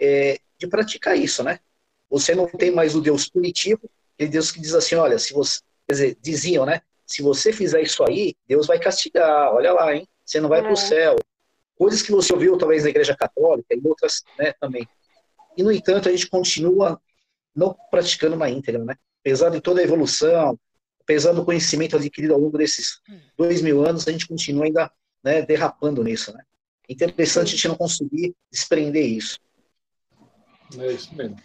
[0.00, 1.60] é, de praticar isso, né?
[2.10, 5.60] Você não tem mais o Deus punitivo, aquele Deus que diz assim, olha, se você,
[5.86, 6.82] quer dizer, diziam, né?
[7.06, 10.06] Se você fizer isso aí, Deus vai castigar, olha lá, hein?
[10.24, 10.62] Você não vai é.
[10.62, 11.16] para o céu.
[11.78, 14.86] Coisas que você ouviu talvez na Igreja Católica e outras, né, também.
[15.56, 17.00] E no entanto, a gente continua
[17.54, 18.94] não praticando uma íntegra, né?
[19.20, 20.58] Apesar de toda a evolução,
[21.00, 23.00] apesar do conhecimento adquirido ao longo desses
[23.36, 24.90] dois mil anos, a gente continua ainda
[25.24, 26.32] né, derrapando nisso.
[26.32, 26.42] Né?
[26.88, 29.38] Interessante a gente não conseguir desprender isso.
[30.78, 31.36] É isso mesmo.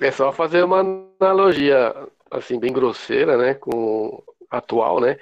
[0.00, 0.80] É só fazer uma
[1.20, 1.94] analogia
[2.30, 5.18] assim bem grosseira, né, com atual, né,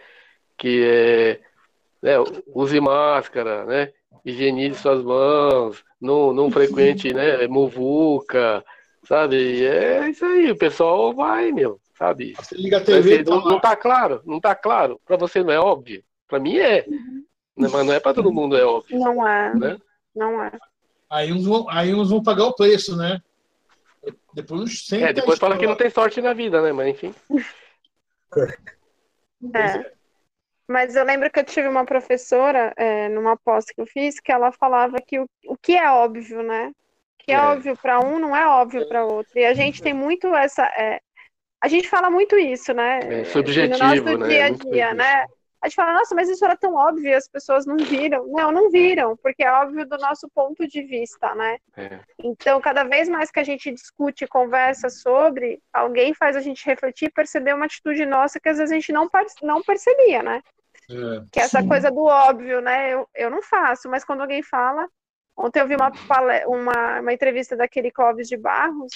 [0.59, 1.41] que é,
[2.05, 2.13] né,
[2.55, 3.91] use máscara, né,
[4.23, 8.63] higienize suas mãos, não, não frequente, né, muvuca,
[9.09, 9.65] sabe?
[9.65, 12.35] É isso aí, o pessoal vai, meu, sabe?
[12.39, 15.01] Você liga a TV, não, não tá claro, não tá claro.
[15.07, 16.05] Para você não é óbvio.
[16.29, 16.85] Para mim é.
[16.87, 17.25] Uhum.
[17.57, 18.99] Mas não é para todo mundo é óbvio.
[18.99, 19.55] Não é.
[19.55, 19.79] Né?
[20.15, 20.53] Não é.
[21.09, 23.23] Aí uns, vão, aí uns vão pagar o preço, né?
[24.35, 26.71] Depois É, depois fala que não tem sorte na vida, né?
[26.71, 27.15] Mas enfim.
[29.55, 29.94] É.
[30.69, 34.33] Mas eu lembro que eu tive uma professora, é, numa pós que eu fiz, que
[34.33, 36.73] ela falava que o, o que é óbvio, né?
[37.25, 37.41] que é, é.
[37.41, 39.39] óbvio para um não é óbvio para outro.
[39.39, 40.65] E a gente tem muito essa.
[40.77, 41.01] É,
[41.61, 43.01] a gente fala muito isso, né?
[43.21, 44.29] É subjetivo, no nosso né?
[44.29, 45.27] dia a dia, né?
[45.63, 48.27] A gente fala, nossa, mas isso era tão óbvio, as pessoas não viram.
[48.27, 51.57] Não, não viram, porque é óbvio do nosso ponto de vista, né?
[51.75, 52.01] É.
[52.23, 56.67] Então, cada vez mais que a gente discute e conversa sobre, alguém faz a gente
[56.67, 59.09] refletir e perceber uma atitude nossa que às vezes a gente não,
[59.43, 60.43] não percebia, né?
[60.91, 61.69] É, que é essa sim.
[61.69, 62.93] coisa do óbvio, né?
[62.93, 64.87] Eu, eu não faço, mas quando alguém fala,
[65.37, 65.93] Ontem eu vi uma,
[66.47, 68.93] uma, uma entrevista daquele Clóvis de Barros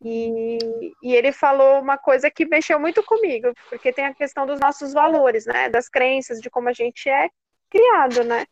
[0.00, 0.58] e,
[1.02, 4.92] e, ele falou uma coisa que mexeu muito comigo, porque tem a questão dos nossos
[4.92, 5.68] valores, né?
[5.68, 7.28] Das crenças, de como a gente é
[7.70, 8.44] criado, né?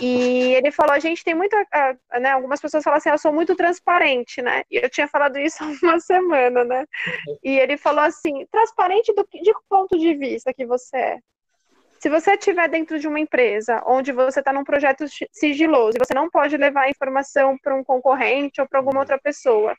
[0.00, 1.56] E ele falou, a gente tem muita,
[2.20, 2.32] né?
[2.32, 4.62] Algumas pessoas falam assim, eu sou muito transparente, né?
[4.70, 6.86] E eu tinha falado isso há uma semana, né?
[7.42, 11.18] E ele falou assim, transparente do de que ponto de vista que você é?
[12.00, 16.14] Se você estiver dentro de uma empresa onde você está num projeto sigiloso e você
[16.14, 19.76] não pode levar a informação para um concorrente ou para alguma outra pessoa,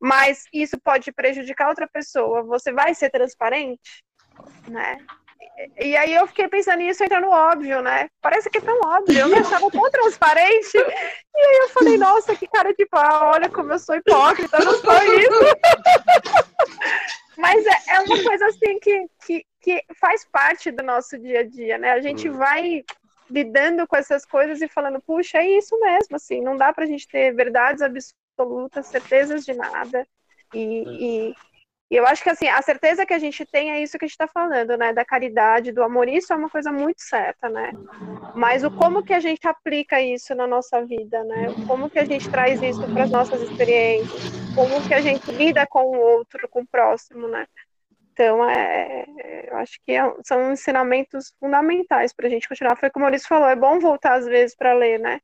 [0.00, 4.02] mas isso pode prejudicar outra pessoa, você vai ser transparente,
[4.68, 4.98] né?
[5.80, 8.08] E aí eu fiquei pensando nisso entra no óbvio, né?
[8.20, 10.76] Parece que é tão óbvio, eu me achava tão transparente.
[10.76, 14.74] E aí eu falei, nossa, que cara de pau, olha como eu sou hipócrita, não
[14.74, 15.30] sou isso.
[17.36, 21.44] Mas é, é uma coisa assim que, que, que faz parte do nosso dia a
[21.44, 21.92] dia, né?
[21.92, 22.34] A gente hum.
[22.34, 22.84] vai
[23.30, 27.06] lidando com essas coisas e falando, puxa, é isso mesmo, assim, não dá pra gente
[27.06, 30.06] ter verdades absolutas, certezas de nada.
[30.54, 30.92] E, hum.
[30.92, 31.34] e,
[31.90, 34.08] e, eu acho que assim, a certeza que a gente tem é isso que a
[34.08, 34.92] gente está falando, né?
[34.92, 37.72] Da caridade, do amor, isso é uma coisa muito certa, né?
[38.34, 41.48] Mas o como que a gente aplica isso na nossa vida, né?
[41.66, 44.22] Como que a gente traz isso para as nossas experiências,
[44.54, 47.46] como que a gente lida com o outro, com o próximo, né?
[48.18, 52.74] Então, é, é, eu acho que é, são ensinamentos fundamentais para a gente continuar.
[52.74, 55.20] Foi como o Maurício falou, é bom voltar às vezes para ler, né?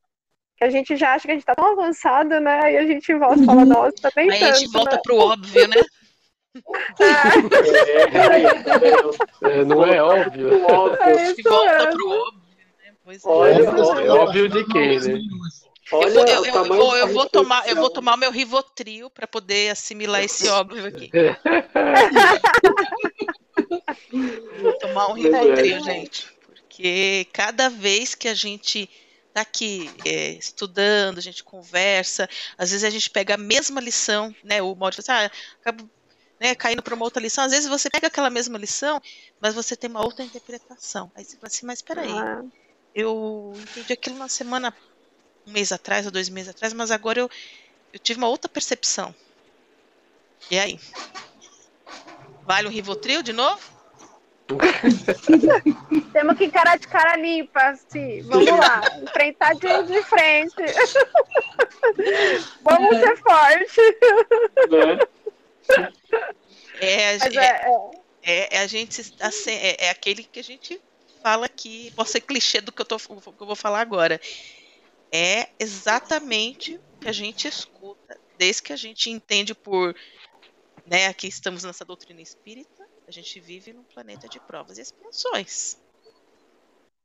[0.57, 2.73] Que a gente já acha que a gente está tão avançado, né?
[2.73, 3.67] E a gente volta e fala, uhum.
[3.67, 5.03] nossa, tá bem Aí tanto, a gente volta né?
[5.03, 5.83] pro óbvio, né?
[9.43, 9.51] É.
[9.51, 10.65] É, não é óbvio.
[10.65, 11.03] óbvio.
[11.03, 12.95] a gente volta pro óbvio, né?
[13.03, 14.09] Pois é.
[14.09, 15.19] óbvio de quem, né?
[15.93, 19.71] Olha, eu, eu, eu, vou, eu, vou tomar, eu vou tomar meu Rivotril para poder
[19.71, 21.11] assimilar esse óbvio aqui.
[24.63, 26.27] vou tomar um Rivotril, gente.
[26.43, 28.89] Porque cada vez que a gente
[29.33, 34.35] tá aqui é, estudando, a gente conversa, às vezes a gente pega a mesma lição,
[34.43, 34.63] né?
[34.63, 35.31] O modo assim, ah,
[35.61, 35.89] acabo
[36.41, 37.45] né, caindo para uma outra lição.
[37.45, 39.01] Às vezes você pega aquela mesma lição,
[39.41, 41.11] mas você tem uma outra interpretação.
[41.15, 42.43] Aí você fala assim, mas peraí, Ah,
[42.95, 44.75] eu entendi aquilo na semana,
[45.47, 47.31] um mês atrás ou dois meses atrás, mas agora eu,
[47.93, 49.15] eu tive uma outra percepção.
[50.51, 50.79] E aí?
[52.43, 53.73] Vale um Rivotril de novo?
[56.13, 58.21] Temos que encarar de cara limpa, assim.
[58.23, 60.55] Vamos lá, enfrentar de, de frente.
[62.63, 63.81] Vamos ser forte.
[64.71, 64.99] Né?
[66.81, 67.69] É, Mas é, é, é,
[68.23, 70.81] é, é a gente se- é, é aquele que a gente
[71.23, 74.21] fala que pode ser clichê do que eu, tô, que eu vou falar agora.
[75.17, 79.95] É exatamente o que a gente escuta, desde que a gente entende por,
[80.85, 85.79] né, aqui estamos nessa doutrina espírita, a gente vive num planeta de provas e expiações.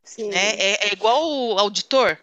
[0.03, 0.29] sim.
[0.29, 0.55] né?
[0.55, 2.17] É, é igual o auditor.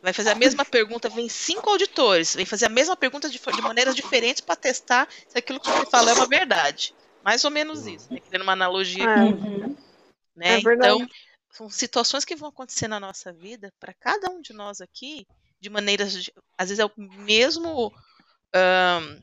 [0.00, 3.62] Vai fazer a mesma pergunta, vem cinco auditores, vem fazer a mesma pergunta de, de
[3.62, 6.94] maneiras diferentes para testar se aquilo que você fala é uma verdade.
[7.24, 8.20] Mais ou menos isso, né?
[8.20, 9.24] Criando uma analogia É.
[9.24, 9.76] Uhum.
[10.36, 10.58] né?
[10.58, 10.94] É verdade.
[10.94, 11.08] então,
[11.56, 15.26] são situações que vão acontecer na nossa vida, para cada um de nós aqui,
[15.60, 16.30] de maneiras.
[16.58, 17.92] às vezes é o mesmo.
[18.54, 19.20] ahn,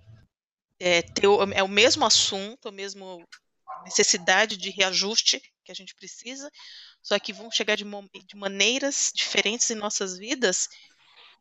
[0.80, 3.06] é, teo- é o mesmo assunto, a mesma
[3.86, 6.50] necessidade de reajuste que a gente precisa,
[7.02, 10.68] só que vão chegar de, de maneiras diferentes em nossas vidas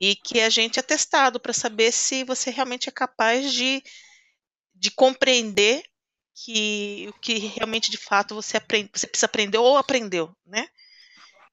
[0.01, 3.83] e que a gente é testado para saber se você realmente é capaz de,
[4.75, 5.83] de compreender
[6.35, 10.69] que o que realmente de fato você aprende, você precisa aprender ou aprendeu, né?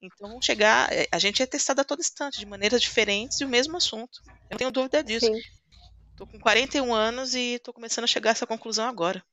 [0.01, 3.49] Então chegar, é, a gente é testado a todo instante de maneiras diferentes e o
[3.49, 4.19] mesmo assunto.
[4.49, 5.25] Eu não tenho dúvida disso.
[5.27, 5.41] Sim.
[6.15, 9.23] Tô com 41 anos e tô começando a chegar a essa conclusão agora.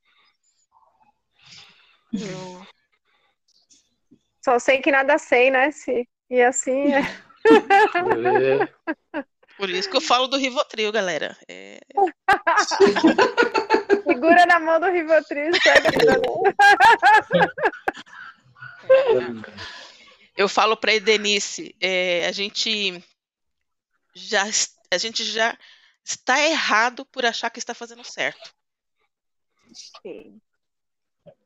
[2.12, 2.66] Eu-
[4.44, 5.70] Só sei que nada sei, né?
[5.70, 6.08] Se...
[6.28, 7.00] E assim é.
[7.48, 8.68] É,
[9.56, 11.36] por isso que eu falo do Rivotril, galera.
[11.48, 11.78] É,
[14.16, 15.88] Segura na mão do Rivotril e segue
[20.36, 23.02] eu falo para Edenice, é, a gente
[24.14, 24.44] já
[24.90, 25.56] a gente já
[26.04, 28.54] está errado por achar que está fazendo certo.
[30.02, 30.40] Sim.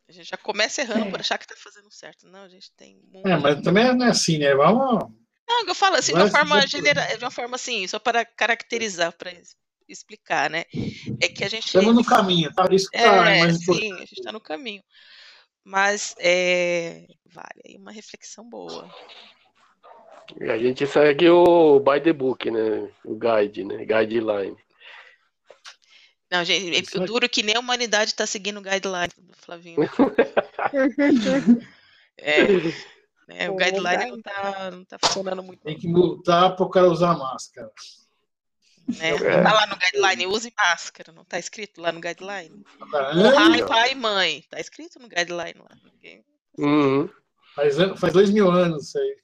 [0.08, 1.10] A gente já começa errando É.
[1.10, 2.26] por achar que está fazendo certo.
[2.26, 3.26] Não, a gente tem muito.
[3.26, 4.54] É, mas também não é assim, né?
[4.54, 5.08] Vamos.
[5.48, 7.16] Não, eu falo assim, de uma forma genera...
[7.16, 9.32] de uma forma assim, só para caracterizar, para
[9.92, 10.64] explicar, né?
[11.20, 12.66] É que a gente Estamos no caminho, tá?
[12.70, 14.82] Isso que tá é, mais sim, a gente está no caminho.
[15.64, 18.88] Mas é, vale aí uma reflexão boa.
[20.40, 22.88] E a gente segue o by the book, né?
[23.04, 23.84] O guide, né?
[23.84, 24.56] Guideline.
[26.30, 27.06] Não, gente, Isso eu aí.
[27.06, 29.78] duro que nem a humanidade está seguindo o guideline do Flavinho.
[32.22, 32.46] É,
[33.26, 35.62] né, o É guideline não tá, não tá funcionando muito.
[35.62, 37.70] Tem que multar para o cara usar máscara.
[38.88, 39.10] Né?
[39.10, 39.36] É.
[39.36, 42.64] Não tá lá no guideline, use máscara, não tá escrito lá no guideline.
[43.66, 45.76] Pai e mãe, tá escrito no guideline lá.
[46.58, 47.08] Uhum.
[47.54, 49.16] faz, faz dois mil anos isso aí.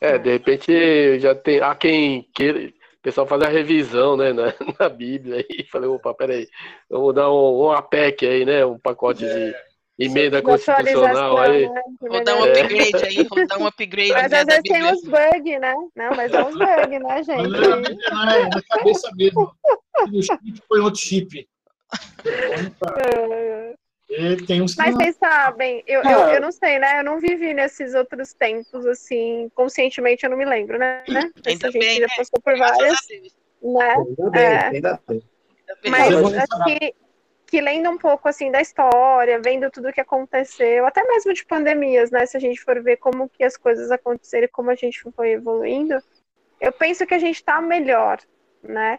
[0.00, 1.60] É, de repente já tem.
[1.60, 2.68] Há quem queira.
[2.68, 6.48] O pessoal faz a revisão, né, na, na Bíblia e falei, opa, peraí,
[6.90, 8.66] vamos dar um, um APEC aí, né?
[8.66, 9.54] Um pacote de
[9.98, 11.68] emenda Da constitucional aí.
[11.68, 11.82] né?
[12.00, 15.02] Vou dar um upgrade aí, vou dar um upgrade Mas né, às vezes tem uns
[15.02, 15.74] bugs, né?
[15.96, 17.48] Não, mas dá uns bugs, né, gente?
[17.48, 19.52] não é na é na cabeça mesmo.
[20.10, 21.48] No chip põe outro chip.
[24.08, 27.00] Que Mas vocês sabem, eu, eu, eu não sei, né?
[27.00, 31.02] Eu não vivi nesses outros tempos, assim, conscientemente eu não me lembro, né?
[31.06, 32.14] Ainda Essa gente bem, já né?
[32.16, 32.98] passou por várias,
[33.62, 33.94] né?
[33.96, 34.64] Ainda bem, É.
[34.64, 35.22] ainda bem.
[35.60, 35.90] Ainda bem.
[35.90, 36.64] Mas acho
[37.48, 42.10] que, lendo um pouco assim da história, vendo tudo que aconteceu, até mesmo de pandemias,
[42.10, 42.26] né?
[42.26, 45.30] Se a gente for ver como que as coisas aconteceram e como a gente foi
[45.30, 45.98] evoluindo,
[46.60, 48.18] eu penso que a gente está melhor,
[48.62, 48.98] né?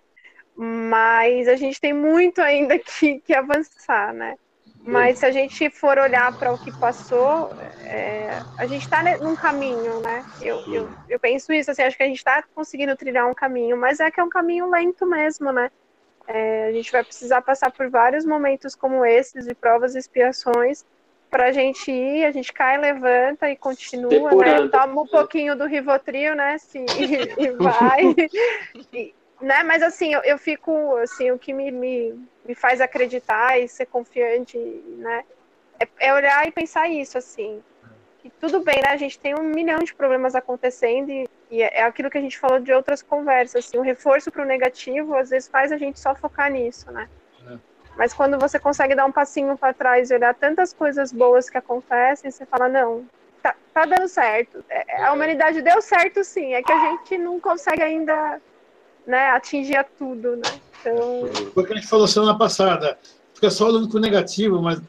[0.55, 4.35] Mas a gente tem muito ainda que, que avançar, né?
[4.81, 7.51] Mas se a gente for olhar para o que passou,
[7.85, 10.25] é, a gente está num caminho, né?
[10.41, 13.77] Eu, eu, eu penso isso, assim, acho que a gente está conseguindo trilhar um caminho,
[13.77, 15.69] mas é que é um caminho lento mesmo, né?
[16.31, 20.85] É, a gente vai precisar passar por vários momentos como esses, de provas e expiações,
[21.27, 24.67] para a gente ir, a gente cai, levanta e continua, né?
[24.67, 26.59] Toma um pouquinho do Rivotril, né?
[26.59, 26.85] Se, e,
[27.45, 28.15] e vai.
[28.93, 29.63] E, né?
[29.63, 33.87] Mas assim, eu, eu fico, assim, o que me, me, me faz acreditar e ser
[33.87, 35.23] confiante, né?
[35.79, 37.63] É, é olhar e pensar isso, assim.
[38.19, 38.89] Que tudo bem, né?
[38.89, 42.37] A gente tem um milhão de problemas acontecendo e, e é aquilo que a gente
[42.37, 45.99] falou de outras conversas, assim, o reforço para o negativo às vezes faz a gente
[45.99, 47.09] só focar nisso, né?
[47.49, 47.57] É.
[47.97, 51.57] Mas quando você consegue dar um passinho para trás e olhar tantas coisas boas que
[51.57, 53.05] acontecem, você fala, não,
[53.41, 54.63] tá, tá dando certo.
[54.69, 58.39] É, A humanidade deu certo sim, é que a gente não consegue ainda
[59.07, 60.43] né, atingir a tudo, né?
[60.81, 62.97] Então, Foi o que a gente falou semana passada.
[63.33, 64.79] fica só olhando pro negativo, mas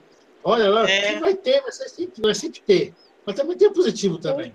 [0.45, 1.19] olha, olha, É.
[1.19, 2.95] vai ter, vai, ser sempre, vai sempre ter.
[3.25, 4.53] Mas também tem o positivo também.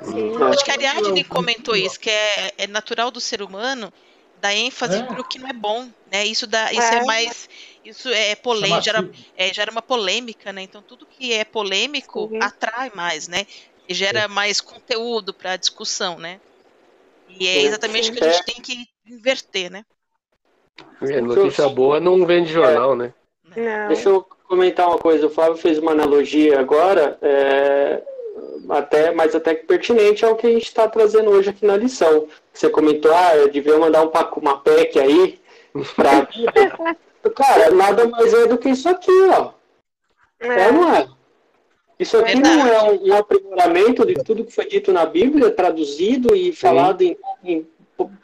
[0.00, 0.42] Sim.
[0.42, 3.92] Acho que a Ariadne comentou isso, que é, é natural do ser humano
[4.40, 5.02] dar ênfase É.
[5.04, 6.26] para o que não é bom, né?
[6.26, 7.04] Isso dá, isso é, É.
[7.04, 7.48] mais,
[7.84, 10.62] isso é polêmico, gera, é, gera uma polêmica, né?
[10.62, 12.38] Então tudo que é polêmico Sim.
[12.42, 13.46] atrai mais, né?
[13.88, 16.40] E gera mais conteúdo para discussão, né?
[17.28, 19.84] E é exatamente o que a gente tem que inverter, né?
[21.02, 23.14] É, notícia boa não vende jornal, né?
[23.44, 23.88] Não.
[23.88, 25.26] Deixa eu comentar uma coisa.
[25.26, 28.02] O Flávio fez uma analogia agora, é,
[28.68, 32.28] até, mas até que pertinente ao que a gente está trazendo hoje aqui na lição.
[32.52, 35.40] Você comentou, ah, eu devia mandar um, uma PEC aí
[35.96, 36.26] para
[37.36, 39.52] Cara, nada mais é do que isso aqui, ó.
[40.40, 40.72] É, É.
[40.72, 41.08] não é?
[41.98, 42.98] Isso aqui não é Verdade.
[43.04, 47.66] um, um aprimoramento de tudo que foi dito na Bíblia, traduzido e falado em, em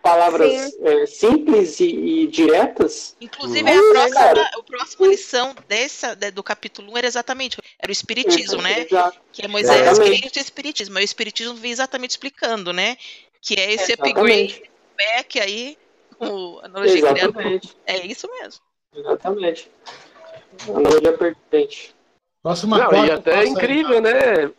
[0.02, 0.72] palavras Sim.
[0.82, 3.16] é, simples e, e diretas?
[3.20, 3.90] Inclusive, Hum.
[3.90, 8.60] a, próxima, a próxima lição dessa, de- do capítulo 1 era exatamente, era o Espiritismo,
[8.62, 8.80] né?
[8.82, 9.20] Exato.
[9.32, 10.20] Que é Moisés, Exatamente.
[10.20, 10.98] Cristo e Espiritismo.
[10.98, 12.96] Aí o Espiritismo vem exatamente explicando, né?
[13.40, 14.18] Que é esse Exatamente.
[14.18, 14.62] upgrade
[14.96, 15.78] back aí,
[16.18, 16.98] o analogia.
[16.98, 17.76] Exatamente.
[17.86, 18.60] É isso mesmo.
[18.94, 19.70] Exatamente.
[20.66, 21.94] Analogia pertinente.
[22.42, 24.12] Próxima Não, e até é incrível, né?
[24.12, 24.54] aí.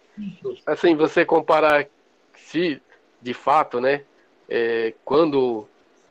[0.66, 1.88] Assim, você comparar
[2.36, 2.82] se,
[3.22, 4.04] de fato, né?
[4.50, 5.68] É, quando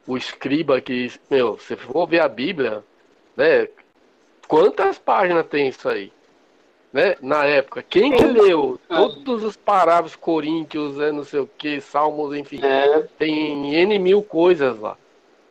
[0.07, 2.83] o escriba que, meu, se for ver a Bíblia,
[3.37, 3.69] né?
[4.47, 6.11] Quantas páginas tem isso aí?
[6.91, 7.17] Né?
[7.21, 12.35] Na época, quem que leu todos os parágrafos coríntios, é, não sei o que, salmos,
[12.35, 14.97] enfim, É, tem N mil coisas lá.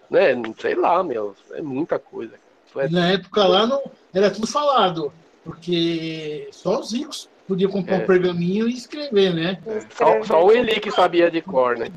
[0.10, 0.30] Né?
[0.58, 2.34] Sei lá, meu, é muita coisa.
[2.76, 3.84] É na época lá não,
[4.14, 5.12] era tudo falado,
[5.44, 8.04] porque só os ricos podiam comprar É.
[8.04, 9.60] um pergaminho e escrever, né?
[9.96, 11.88] Só, só o Eli que sabia de cor, né?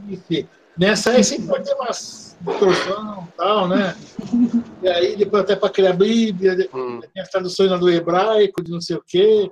[0.80, 3.94] Nessa aí sempre pode ter umas distorção e tal, né?
[4.82, 7.00] E aí depois até para criar a Bíblia, Hum.
[7.00, 9.50] tem as traduções lá do hebraico, de não sei o quê.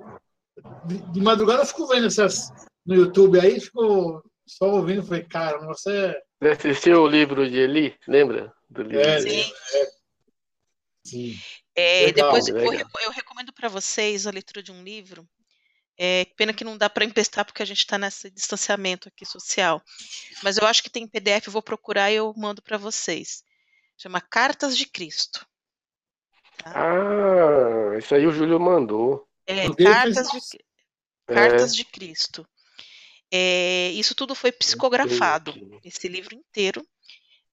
[0.85, 2.51] De, de madrugada eu fico vendo essas
[2.83, 7.95] no YouTube aí, fico só ouvindo, falei, cara, você Você assistiu o livro de Eli?
[8.07, 8.51] Lembra?
[8.67, 9.43] Do livro É, de Eli?
[9.43, 9.53] Sim.
[11.05, 11.35] Sim.
[11.75, 12.89] É, Legal, depois eu, legal.
[13.03, 15.27] eu recomendo para vocês a leitura de um livro.
[16.01, 19.83] É, pena que não dá para emprestar porque a gente está nesse distanciamento aqui social.
[20.41, 23.43] Mas eu acho que tem PDF, eu vou procurar e eu mando para vocês.
[23.97, 25.45] Chama Cartas de Cristo.
[26.63, 29.27] Ah, isso aí o Júlio mandou.
[29.45, 30.57] É, Cartas de,
[31.27, 31.33] É.
[31.33, 32.47] Cartas de Cristo.
[33.29, 36.81] É, isso tudo foi psicografado, esse livro inteiro.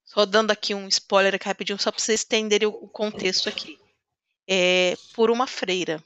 [0.05, 3.77] Só dando aqui um spoiler aqui rapidinho, só para vocês entenderem o, o contexto aqui.
[4.47, 6.01] É, por uma freira.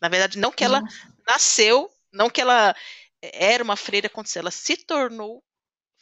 [0.00, 0.82] Na verdade, não que ela
[1.28, 2.74] nasceu, não que ela
[3.20, 5.42] era uma freira, aconteceu, ela se tornou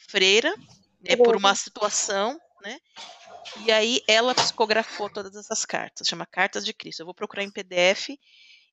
[0.09, 0.53] freira
[1.01, 2.79] né, por uma situação, né?
[3.65, 7.01] E aí ela psicografou todas essas cartas, chama Cartas de Cristo.
[7.01, 8.17] Eu vou procurar em PDF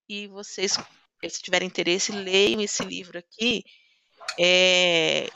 [0.08, 0.78] e vocês,
[1.28, 3.64] se tiverem interesse, leiam esse livro aqui.
[4.38, 5.28] É,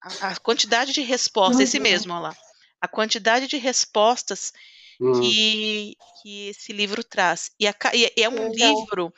[0.00, 2.36] a, a quantidade de respostas, esse mesmo, olha lá.
[2.80, 4.52] A quantidade de respostas
[5.00, 5.12] Hum.
[5.20, 7.50] que, que esse livro traz.
[7.58, 8.74] E, a e é um Legal.
[8.74, 9.14] livro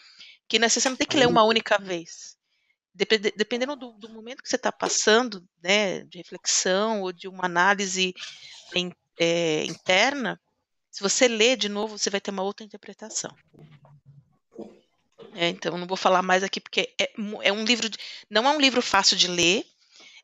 [0.48, 2.36] que né, você não tem que ler uma única vez.
[2.94, 7.44] Depende- Dependendo do, do momento que você está passando, né, de reflexão ou de uma
[7.44, 8.14] análise
[8.74, 10.40] in- é, interna,
[10.90, 13.34] se você ler de novo, você vai ter uma outra interpretação.
[15.34, 17.98] É, então, não vou falar mais aqui porque é, é um livro, de-
[18.30, 19.66] não é um livro fácil de ler.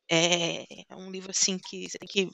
[0.08, 2.30] É, é um livro assim que você tem que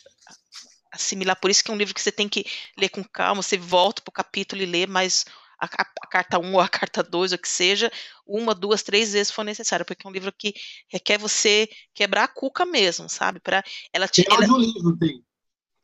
[0.92, 1.38] assimilar.
[1.40, 2.44] Por isso que é um livro que você tem que
[2.76, 3.42] ler com calma.
[3.42, 5.24] Você volta para o capítulo e lê mais
[5.58, 7.90] a, a- carta 1 ou a carta 2, ou que seja,
[8.26, 10.54] uma, duas, três vezes se for necessário, porque é um livro que
[10.88, 13.40] requer você quebrar a cuca mesmo, sabe?
[13.40, 15.22] Para ela te, Tem ela- audiolivro, tem.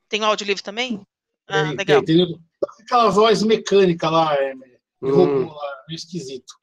[0.08, 1.00] tem um audiolivro também?
[1.48, 2.04] Ah, Tem, legal.
[2.04, 2.38] tem, tem
[2.80, 4.54] aquela voz mecânica lá, é,
[5.02, 5.46] Hum.
[5.46, 6.54] lá, meio esquisito.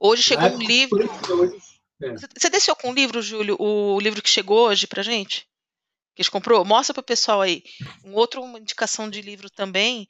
[0.00, 0.98] Hoje chegou Na um livro.
[1.38, 1.60] hoje-
[2.00, 3.56] Você- Você desceu com o livro, Júlio?
[3.60, 5.46] O livro que chegou hoje pra gente?
[6.16, 6.64] Que a gente comprou?
[6.64, 7.62] Mostra pro pessoal aí.
[8.02, 10.08] Um outro uma indicação de livro também,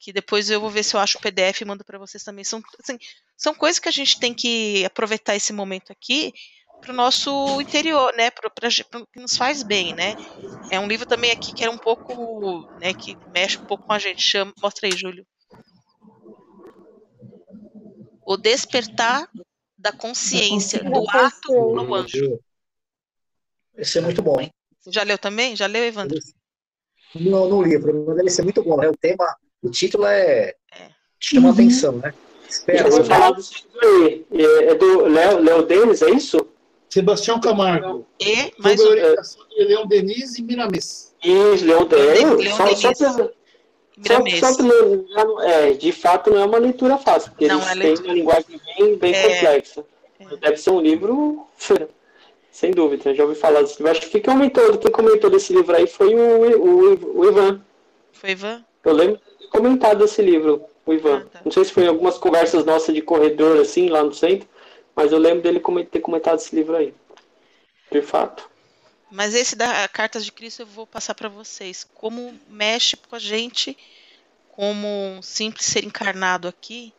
[0.00, 2.42] que depois eu vou ver se eu acho o PDF e mando para vocês também.
[2.42, 2.98] São, assim,
[3.36, 6.32] são coisas que a gente tem que aproveitar esse momento aqui
[6.80, 8.30] para o nosso interior, né?
[8.30, 8.50] Pra-
[9.12, 10.16] que nos faz bem, né?
[10.70, 12.94] É um livro também aqui que é um pouco, né?
[12.94, 14.22] Que mexe um pouco com a gente.
[14.22, 15.26] Chama, mostra aí, Júlio.
[18.24, 19.28] O despertar
[19.76, 22.40] da consciência, do ato ao anjo.
[23.76, 24.50] Esse é muito bom, hein?
[24.78, 25.54] Você já leu também?
[25.54, 26.18] Já leu, Evandro?
[27.14, 28.88] Não, no livro, mas deve ser muito bom, né?
[28.88, 30.54] O tema, o título é.
[30.72, 30.88] É.
[31.18, 31.54] chama Uhum.
[31.54, 32.14] atenção, né?
[32.48, 34.24] Espera, Eu vou falar do segundo aí.
[34.32, 36.46] É é do Léo, Léo Denis, é isso?
[36.88, 38.04] Sebastião Camargo.
[38.20, 41.14] E mais Sob a orientação de Leão Denise e Miramês.
[41.22, 42.50] Isso, Léo Denis.
[42.54, 42.80] Só, Denis.
[44.40, 48.02] Só, só não- é, de fato não é uma leitura fácil, porque Não, eles é
[48.02, 49.22] uma linguagem bem, bem É.
[49.34, 49.84] complexa.
[50.40, 51.46] Deve ser um livro,
[52.50, 53.90] sem dúvida, já ouvi falar desse livro.
[53.92, 57.60] Acho que quem comentou, quem comentou desse livro aí foi o, o, o Ivan.
[58.12, 58.64] Foi Ivan?
[58.84, 59.20] Eu lembro
[59.50, 61.24] comentado desse livro, o Ivan.
[61.26, 61.40] Ah, tá.
[61.44, 64.48] Não sei se foi em algumas conversas nossas de corredor, assim, lá no centro,
[64.94, 66.94] mas eu lembro dele ter comentado esse livro aí.
[67.90, 68.48] De fato.
[69.10, 71.84] Mas esse da Cartas de Cristo eu vou passar para vocês.
[71.94, 73.76] Como mexe com a gente,
[74.52, 76.92] como um simples ser encarnado aqui,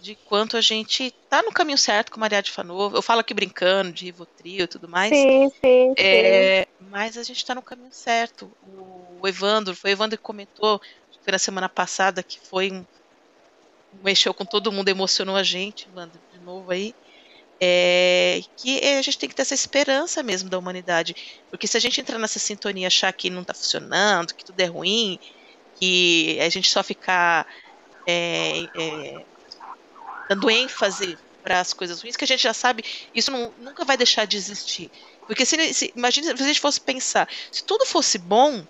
[0.00, 2.96] de quanto a gente tá no caminho certo com Maria de Fanova.
[2.96, 5.10] Eu falo aqui brincando, de Rivotril e tudo mais.
[5.10, 5.94] Sim, sim, sim.
[5.96, 8.50] É, mas a gente está no caminho certo.
[9.20, 10.80] O Evandro, foi o Evandro que comentou,
[11.22, 12.84] foi na semana passada, que foi um.
[13.92, 16.94] mexeu com todo mundo, emocionou a gente, Evandro, de novo aí.
[17.62, 21.14] É, que a gente tem que ter essa esperança mesmo da humanidade.
[21.50, 24.66] Porque se a gente entrar nessa sintonia, achar que não está funcionando, que tudo é
[24.66, 25.18] ruim,
[25.74, 27.46] que a gente só ficar
[28.06, 29.26] é, é,
[30.28, 32.82] dando ênfase para as coisas ruins, que a gente já sabe,
[33.14, 34.90] isso não- nunca vai deixar de existir.
[35.26, 38.66] Porque se, se imagine se a gente fosse pensar, se tudo fosse bom,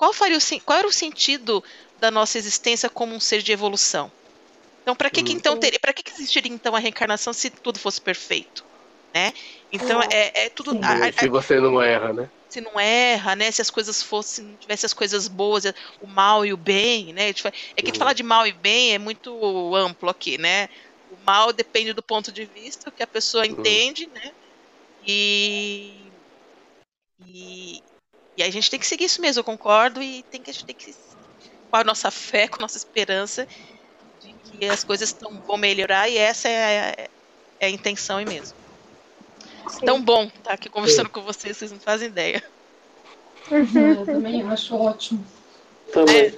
[0.00, 1.62] qual, faria o, qual era o sentido
[1.96, 4.12] da nossa existência como um ser de evolução?
[4.82, 5.34] Então, para que, que Hum.
[5.34, 8.64] então teria, para que, que existiria então a reencarnação se tudo fosse perfeito,
[9.14, 9.32] né?
[9.72, 10.82] Então é, é tudo Sim.
[10.82, 12.30] a- a- Se você não erra, né?
[12.48, 13.50] se não erra, né?
[13.52, 15.64] Se as coisas fossem, não tivesse as coisas boas,
[16.00, 17.28] o mal e o bem, né?
[17.30, 17.52] É que a
[17.86, 20.66] gente falar de mal e bem é muito amplo aqui, né?
[21.08, 24.32] O mal depende do ponto de vista que a pessoa entende, né?
[25.00, 26.14] E,
[27.18, 27.82] e
[28.40, 30.64] e a gente tem que seguir isso mesmo, eu concordo, e tem que a gente
[30.64, 30.94] tem que
[31.70, 33.46] com a nossa fé, com a nossa esperança
[34.20, 37.08] de que as coisas tão, vão melhorar e essa é a,
[37.60, 38.56] é a intenção aí mesmo.
[39.68, 39.84] sim.
[39.84, 42.42] Tão bom estar aqui conversando com vocês, vocês não fazem ideia.
[43.50, 45.24] Eu também acho ótimo.
[45.92, 46.34] Também.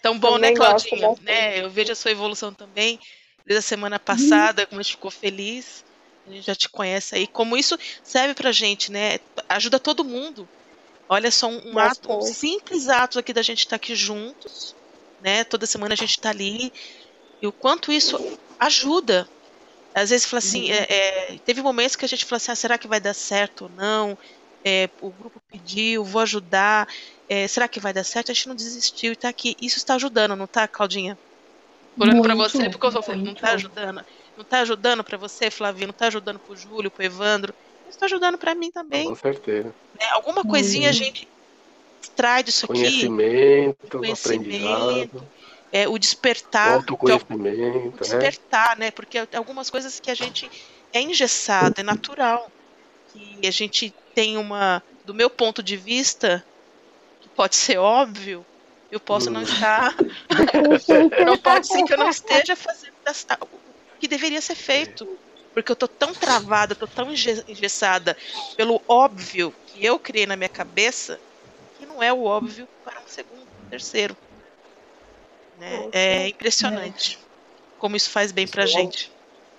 [0.00, 1.14] Tão bom, Também né, Claudinha?
[1.22, 1.60] Né?
[1.62, 3.00] Eu vejo a sua evolução também.
[3.46, 5.84] Desde a semana passada, como a gente ficou feliz.
[6.26, 7.26] A gente já te conhece aí.
[7.26, 9.18] Como isso serve pra gente, né?
[9.48, 10.48] Ajuda todo mundo.
[11.08, 14.74] Olha só, um, um ato, um simples ato aqui da gente estar aqui juntos,
[15.20, 15.44] né?
[15.44, 16.72] Toda semana a gente tá ali.
[17.40, 18.16] E o quanto isso
[18.58, 19.28] ajuda.
[19.94, 22.78] Às vezes fala assim, é, é, teve momentos que a gente falou assim, ah, será
[22.78, 24.18] que vai dar certo ou não?
[24.66, 26.88] É, o grupo pediu, vou ajudar.
[27.28, 28.30] É, será que vai dar certo?
[28.30, 29.54] A gente não desistiu e tá aqui.
[29.60, 31.18] Isso está ajudando, não tá, Claudinha?
[32.00, 33.40] Olhando pra Muito, você, porque eu tô falando, não muito.
[33.40, 34.04] tá ajudando.
[34.36, 37.54] Não tá ajudando pra você, Flavinho, não tá ajudando pro Júlio, pro Evandro.
[37.88, 39.06] Isso tá ajudando pra mim também.
[39.08, 39.74] Com certeza.
[39.98, 40.06] né?
[40.12, 40.98] Alguma coisinha a Uhum.
[40.98, 41.28] gente
[42.02, 42.74] extrai disso aqui.
[42.78, 45.30] Conhecimento, Conhecimento, aprendizado,
[45.72, 46.68] É, o despertar.
[46.68, 48.00] é o- autoconhecimento, né?
[48.00, 48.90] despertar, né?
[48.90, 50.48] Porque tem algumas coisas que a gente
[50.92, 52.52] é engessado, é natural.
[53.12, 56.44] Que a gente tem uma, do meu ponto de vista,
[57.20, 58.46] que pode ser óbvio,
[58.90, 59.44] eu posso não Hum.
[59.44, 59.96] estar,
[61.28, 65.06] não pode ser que eu não esteja fazendo essa- o que deveria ser feito.
[65.54, 68.16] Porque eu tô tão travada, eu tô tão enge- engessada
[68.56, 71.18] pelo óbvio que eu criei na minha cabeça,
[71.78, 74.16] que não é o óbvio para um segundo, um terceiro.
[75.58, 75.88] Né?
[75.92, 77.18] É impressionante
[77.78, 79.12] como isso faz bem pra é gente.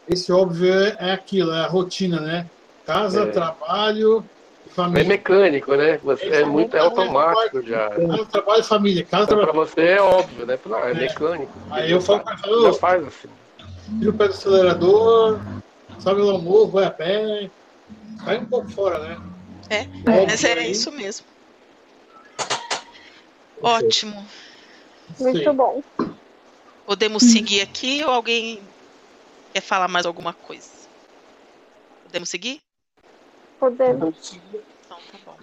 [0.09, 2.45] Esse óbvio é, é aquilo, é a rotina, né?
[2.85, 3.31] Casa, É.
[3.31, 4.23] trabalho
[4.65, 5.07] e É família.
[5.07, 5.97] mecânico, né?
[5.99, 7.89] Você, é é muito é muito- automático já.
[7.89, 9.05] Casa, trabalho e família.
[9.05, 9.67] Casa, Então, pra trabalho.
[9.69, 10.59] você é óbvio, né?
[10.65, 10.93] Não, é, É.
[10.93, 11.53] mecânico.
[11.71, 13.29] Aí eu falo pra Já ela, faz assim.
[13.99, 15.39] tira o pé do acelerador,
[15.99, 17.49] sobe o amor, vai a pé.
[18.23, 19.17] Sai um pouco fora, né?
[19.69, 21.25] É, Óbvio Mas é aí, isso mesmo.
[23.61, 24.25] Ótimo.
[25.19, 25.83] Muito bom.
[26.85, 28.67] Podemos seguir aqui ou alguém
[29.53, 30.69] quer falar mais alguma coisa?
[32.03, 32.61] Podemos seguir?
[33.59, 34.33] Podemos.
[34.33, 35.37] Então tá bom.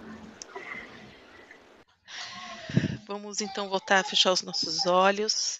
[3.07, 5.59] Vamos então voltar a fechar os nossos olhos,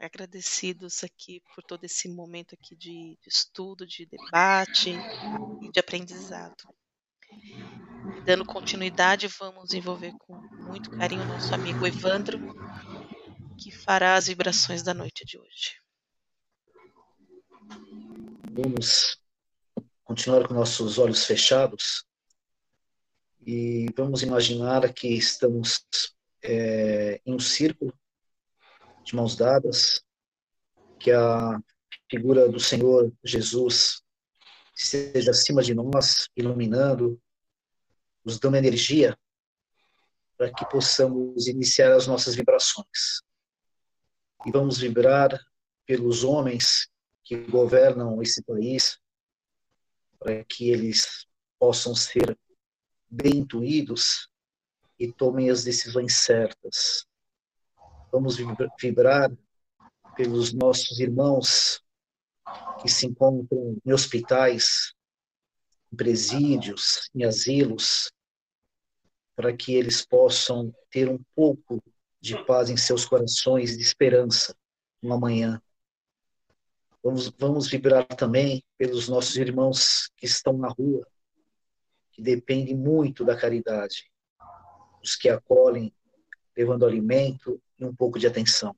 [0.00, 4.90] agradecidos aqui por todo esse momento aqui de, de estudo, de debate
[5.62, 6.74] e de aprendizado.
[8.16, 10.34] E dando continuidade, vamos envolver com
[10.66, 12.38] muito carinho nosso amigo Evandro,
[13.58, 15.78] que fará as vibrações da noite de hoje.
[18.50, 19.20] Vamos
[20.02, 22.04] continuar com nossos olhos fechados
[23.46, 25.84] e vamos imaginar que estamos
[26.42, 27.94] é, em um círculo
[29.10, 30.04] de mãos dadas,
[30.98, 31.60] que a
[32.08, 34.02] figura do Senhor Jesus
[34.74, 37.20] esteja acima de nós, iluminando,
[38.24, 39.18] nos dando energia
[40.36, 43.20] para que possamos iniciar as nossas vibrações.
[44.46, 45.38] E vamos vibrar
[45.84, 46.88] pelos homens
[47.24, 48.98] que governam esse país,
[50.18, 51.26] para que eles
[51.58, 52.38] possam ser
[53.10, 54.30] bem intuídos
[54.98, 57.09] e tomem as decisões certas.
[58.12, 58.36] Vamos
[58.80, 59.30] vibrar
[60.16, 61.80] pelos nossos irmãos
[62.82, 64.92] que se encontram em hospitais,
[65.92, 68.10] em presídios, em asilos,
[69.36, 71.82] para que eles possam ter um pouco
[72.20, 74.56] de paz em seus corações, de esperança,
[75.00, 75.62] uma manhã.
[77.02, 81.06] Vamos, vamos vibrar também pelos nossos irmãos que estão na rua,
[82.12, 84.10] que dependem muito da caridade,
[85.02, 85.94] os que acolhem,
[86.56, 88.76] levando alimento e um pouco de atenção.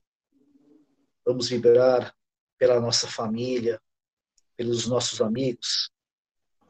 [1.25, 2.15] Vamos vibrar
[2.57, 3.81] pela nossa família,
[4.55, 5.91] pelos nossos amigos,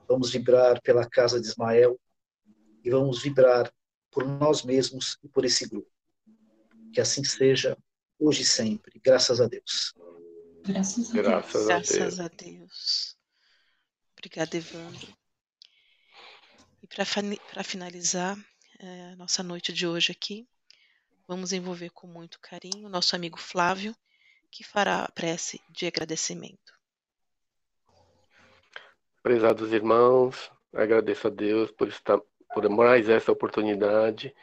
[0.08, 2.00] vamos vibrar pela casa de Ismael
[2.84, 3.72] e vamos vibrar
[4.12, 5.90] por nós mesmos e por esse grupo.
[6.94, 7.78] Que assim seja
[8.20, 9.94] hoje e sempre, graças a Deus.
[10.66, 11.64] Graças a Graças Deus.
[11.64, 12.20] a Graças Deus.
[12.20, 13.18] a Deus.
[14.14, 15.14] Obrigada, Evandro.
[16.82, 18.38] E para finalizar
[18.80, 20.48] é, a nossa noite de hoje aqui,
[21.28, 23.95] vamos envolver com muito carinho nosso amigo Flávio,
[24.51, 26.74] que fará a prece de agradecimento.
[29.21, 32.19] Prezados irmãos, agradeço a Deus por estar
[32.53, 34.34] por mais essa oportunidade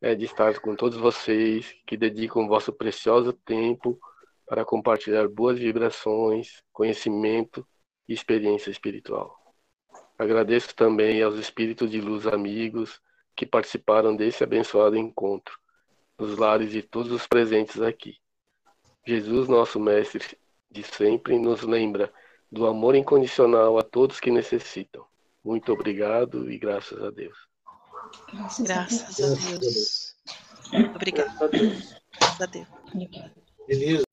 [0.00, 3.98] né, de estar com todos vocês que dedicam o vosso precioso tempo
[4.46, 7.66] para compartilhar boas vibrações, conhecimento
[8.08, 9.36] e experiência espiritual.
[10.18, 13.00] Agradeço também aos espíritos de luz amigos
[13.36, 15.58] que participaram desse abençoado encontro,
[16.18, 18.16] nos lares de todos os presentes aqui.
[19.06, 20.36] Jesus, nosso Mestre
[20.70, 22.12] de sempre, nos lembra
[22.50, 25.06] do amor incondicional a todos que necessitam.
[25.44, 27.38] Muito obrigado e graças a Deus.
[28.32, 30.16] Graças, Graças a Deus.
[30.94, 31.48] Obrigada.
[31.48, 32.66] Graças a Deus.
[33.66, 34.07] Beleza.